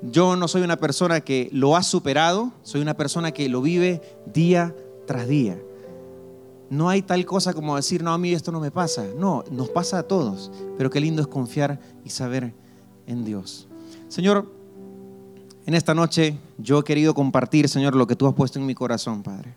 yo 0.00 0.34
no 0.34 0.48
soy 0.48 0.62
una 0.62 0.78
persona 0.78 1.20
que 1.20 1.50
lo 1.52 1.76
ha 1.76 1.82
superado, 1.82 2.52
soy 2.62 2.80
una 2.80 2.94
persona 2.94 3.32
que 3.32 3.50
lo 3.50 3.60
vive 3.60 4.00
día 4.32 4.74
tras 5.06 5.28
día. 5.28 5.58
No 6.70 6.88
hay 6.88 7.02
tal 7.02 7.26
cosa 7.26 7.52
como 7.52 7.76
decir, 7.76 8.02
no, 8.02 8.12
a 8.12 8.18
mí 8.18 8.32
esto 8.32 8.52
no 8.52 8.60
me 8.60 8.70
pasa. 8.70 9.04
No, 9.16 9.44
nos 9.50 9.68
pasa 9.68 9.98
a 9.98 10.02
todos. 10.04 10.50
Pero 10.78 10.88
qué 10.88 11.00
lindo 11.00 11.20
es 11.20 11.28
confiar 11.28 11.80
y 12.04 12.10
saber 12.10 12.54
en 13.06 13.24
Dios. 13.24 13.68
Señor, 14.08 14.50
en 15.66 15.74
esta 15.74 15.94
noche 15.94 16.38
yo 16.58 16.78
he 16.78 16.84
querido 16.84 17.12
compartir, 17.12 17.68
Señor, 17.68 17.94
lo 17.94 18.06
que 18.06 18.16
tú 18.16 18.26
has 18.26 18.34
puesto 18.34 18.58
en 18.58 18.66
mi 18.66 18.74
corazón, 18.74 19.22
Padre. 19.22 19.54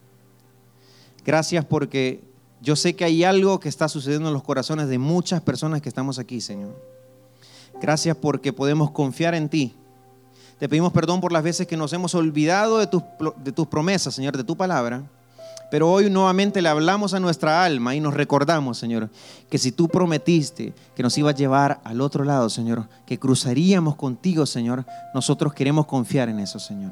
Gracias 1.23 1.63
porque 1.63 2.23
yo 2.61 2.75
sé 2.75 2.95
que 2.95 3.05
hay 3.05 3.23
algo 3.23 3.59
que 3.59 3.69
está 3.69 3.87
sucediendo 3.87 4.27
en 4.27 4.33
los 4.33 4.43
corazones 4.43 4.87
de 4.89 4.97
muchas 4.97 5.41
personas 5.41 5.81
que 5.81 5.89
estamos 5.89 6.19
aquí, 6.19 6.41
Señor. 6.41 6.75
Gracias 7.81 8.17
porque 8.17 8.51
podemos 8.51 8.91
confiar 8.91 9.35
en 9.35 9.49
ti 9.49 9.75
te 10.63 10.69
pedimos 10.69 10.93
perdón 10.93 11.19
por 11.19 11.33
las 11.33 11.43
veces 11.43 11.67
que 11.67 11.75
nos 11.75 11.91
hemos 11.91 12.15
olvidado 12.15 12.77
de 12.77 12.87
tus, 12.87 13.03
de 13.43 13.51
tus 13.51 13.67
promesas, 13.67 14.15
Señor, 14.15 14.37
de 14.37 14.45
tu 14.45 14.55
palabra. 14.55 15.03
Pero 15.73 15.89
hoy 15.89 16.07
nuevamente 16.07 16.61
le 16.61 16.69
hablamos 16.69 17.15
a 17.15 17.19
nuestra 17.19 17.65
alma 17.65 17.95
y 17.95 17.99
nos 17.99 18.13
recordamos, 18.13 18.77
Señor, 18.77 19.09
que 19.49 19.57
si 19.57 19.71
tú 19.71 19.87
prometiste 19.87 20.71
que 20.95 21.01
nos 21.01 21.17
ibas 21.17 21.33
a 21.33 21.37
llevar 21.37 21.81
al 21.83 21.99
otro 21.99 22.23
lado, 22.23 22.47
Señor, 22.47 22.87
que 23.07 23.17
cruzaríamos 23.17 23.95
contigo, 23.95 24.45
Señor, 24.45 24.85
nosotros 25.15 25.51
queremos 25.51 25.87
confiar 25.87 26.29
en 26.29 26.37
eso, 26.37 26.59
Señor. 26.59 26.91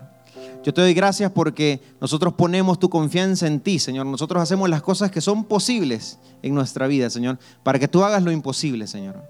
Yo 0.64 0.74
te 0.74 0.82
doy 0.82 0.96
gracias 0.96 1.30
porque 1.30 1.80
nosotros 2.02 2.34
ponemos 2.34 2.80
tu 2.80 2.90
confianza 2.90 3.46
en 3.46 3.60
ti, 3.60 3.78
Señor. 3.78 4.08
Nosotros 4.08 4.42
hacemos 4.42 4.68
las 4.68 4.82
cosas 4.82 5.12
que 5.12 5.22
son 5.22 5.44
posibles 5.44 6.18
en 6.42 6.56
nuestra 6.56 6.88
vida, 6.88 7.12
Señor, 7.12 7.38
para 7.62 7.78
que 7.78 7.88
tú 7.88 8.04
hagas 8.04 8.24
lo 8.24 8.32
imposible, 8.32 8.88
Señor. 8.88 9.22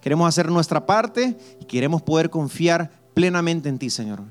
Queremos 0.00 0.26
hacer 0.26 0.50
nuestra 0.50 0.86
parte 0.86 1.36
y 1.60 1.66
queremos 1.66 2.00
poder 2.00 2.30
confiar 2.30 2.90
plenamente 3.12 3.68
en 3.68 3.78
ti, 3.78 3.90
Señor. 3.90 4.22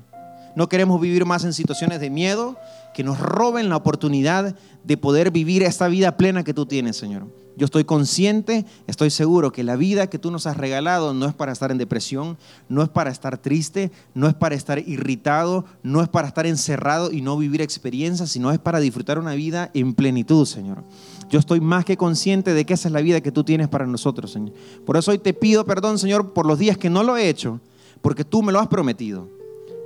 No 0.56 0.68
queremos 0.68 1.00
vivir 1.00 1.24
más 1.24 1.44
en 1.44 1.52
situaciones 1.52 2.00
de 2.00 2.10
miedo 2.10 2.56
que 2.94 3.02
nos 3.02 3.18
roben 3.18 3.68
la 3.68 3.76
oportunidad 3.76 4.54
de 4.84 4.96
poder 4.96 5.30
vivir 5.30 5.62
esta 5.64 5.88
vida 5.88 6.16
plena 6.16 6.44
que 6.44 6.54
tú 6.54 6.64
tienes, 6.64 6.96
Señor. 6.96 7.26
Yo 7.56 7.64
estoy 7.64 7.84
consciente, 7.84 8.64
estoy 8.88 9.10
seguro 9.10 9.52
que 9.52 9.62
la 9.62 9.76
vida 9.76 10.08
que 10.08 10.18
tú 10.18 10.30
nos 10.30 10.46
has 10.46 10.56
regalado 10.56 11.14
no 11.14 11.26
es 11.26 11.34
para 11.34 11.52
estar 11.52 11.70
en 11.70 11.78
depresión, 11.78 12.36
no 12.68 12.82
es 12.82 12.88
para 12.88 13.10
estar 13.10 13.38
triste, 13.38 13.92
no 14.12 14.26
es 14.26 14.34
para 14.34 14.56
estar 14.56 14.80
irritado, 14.80 15.64
no 15.82 16.02
es 16.02 16.08
para 16.08 16.26
estar 16.26 16.46
encerrado 16.46 17.12
y 17.12 17.20
no 17.20 17.36
vivir 17.36 17.62
experiencias, 17.62 18.30
sino 18.30 18.50
es 18.50 18.58
para 18.58 18.80
disfrutar 18.80 19.20
una 19.20 19.34
vida 19.34 19.70
en 19.74 19.94
plenitud, 19.94 20.46
Señor. 20.46 20.82
Yo 21.30 21.38
estoy 21.38 21.60
más 21.60 21.84
que 21.84 21.96
consciente 21.96 22.54
de 22.54 22.64
que 22.64 22.74
esa 22.74 22.88
es 22.88 22.92
la 22.92 23.00
vida 23.00 23.20
que 23.20 23.32
tú 23.32 23.44
tienes 23.44 23.68
para 23.68 23.86
nosotros, 23.86 24.32
Señor. 24.32 24.52
Por 24.84 24.96
eso 24.96 25.12
hoy 25.12 25.18
te 25.18 25.32
pido 25.32 25.64
perdón, 25.64 25.98
Señor, 25.98 26.32
por 26.32 26.46
los 26.46 26.58
días 26.58 26.76
que 26.76 26.90
no 26.90 27.02
lo 27.04 27.16
he 27.16 27.28
hecho 27.28 27.60
porque 28.04 28.22
tú 28.22 28.42
me 28.42 28.52
lo 28.52 28.60
has 28.60 28.68
prometido. 28.68 29.30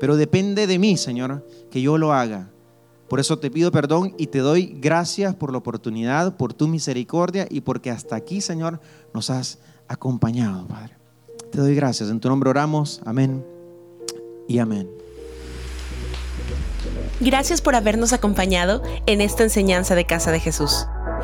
Pero 0.00 0.16
depende 0.16 0.66
de 0.66 0.78
mí, 0.78 0.96
Señor, 0.96 1.46
que 1.70 1.82
yo 1.82 1.98
lo 1.98 2.12
haga. 2.12 2.50
Por 3.08 3.20
eso 3.20 3.38
te 3.38 3.50
pido 3.50 3.72
perdón 3.72 4.14
y 4.18 4.26
te 4.26 4.38
doy 4.38 4.76
gracias 4.80 5.34
por 5.34 5.50
la 5.50 5.58
oportunidad, 5.58 6.36
por 6.36 6.52
tu 6.52 6.68
misericordia 6.68 7.46
y 7.50 7.62
porque 7.62 7.90
hasta 7.90 8.16
aquí, 8.16 8.40
Señor, 8.40 8.80
nos 9.14 9.30
has 9.30 9.58
acompañado, 9.88 10.66
Padre. 10.66 10.96
Te 11.50 11.58
doy 11.58 11.74
gracias. 11.74 12.10
En 12.10 12.20
tu 12.20 12.28
nombre 12.28 12.50
oramos. 12.50 13.00
Amén 13.06 13.44
y 14.46 14.58
amén. 14.58 14.88
Gracias 17.20 17.62
por 17.62 17.74
habernos 17.74 18.12
acompañado 18.12 18.82
en 19.06 19.20
esta 19.20 19.42
enseñanza 19.42 19.94
de 19.94 20.04
Casa 20.04 20.30
de 20.30 20.40
Jesús. 20.40 20.86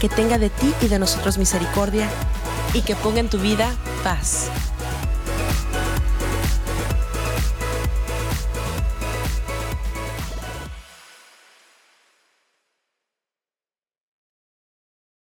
que 0.00 0.08
tenga 0.08 0.38
de 0.38 0.50
ti 0.50 0.74
y 0.80 0.88
de 0.88 0.98
nosotros 0.98 1.38
misericordia 1.38 2.08
y 2.72 2.80
que 2.80 2.96
ponga 2.96 3.20
en 3.20 3.28
tu 3.28 3.38
vida 3.38 3.70
paz. 4.02 4.50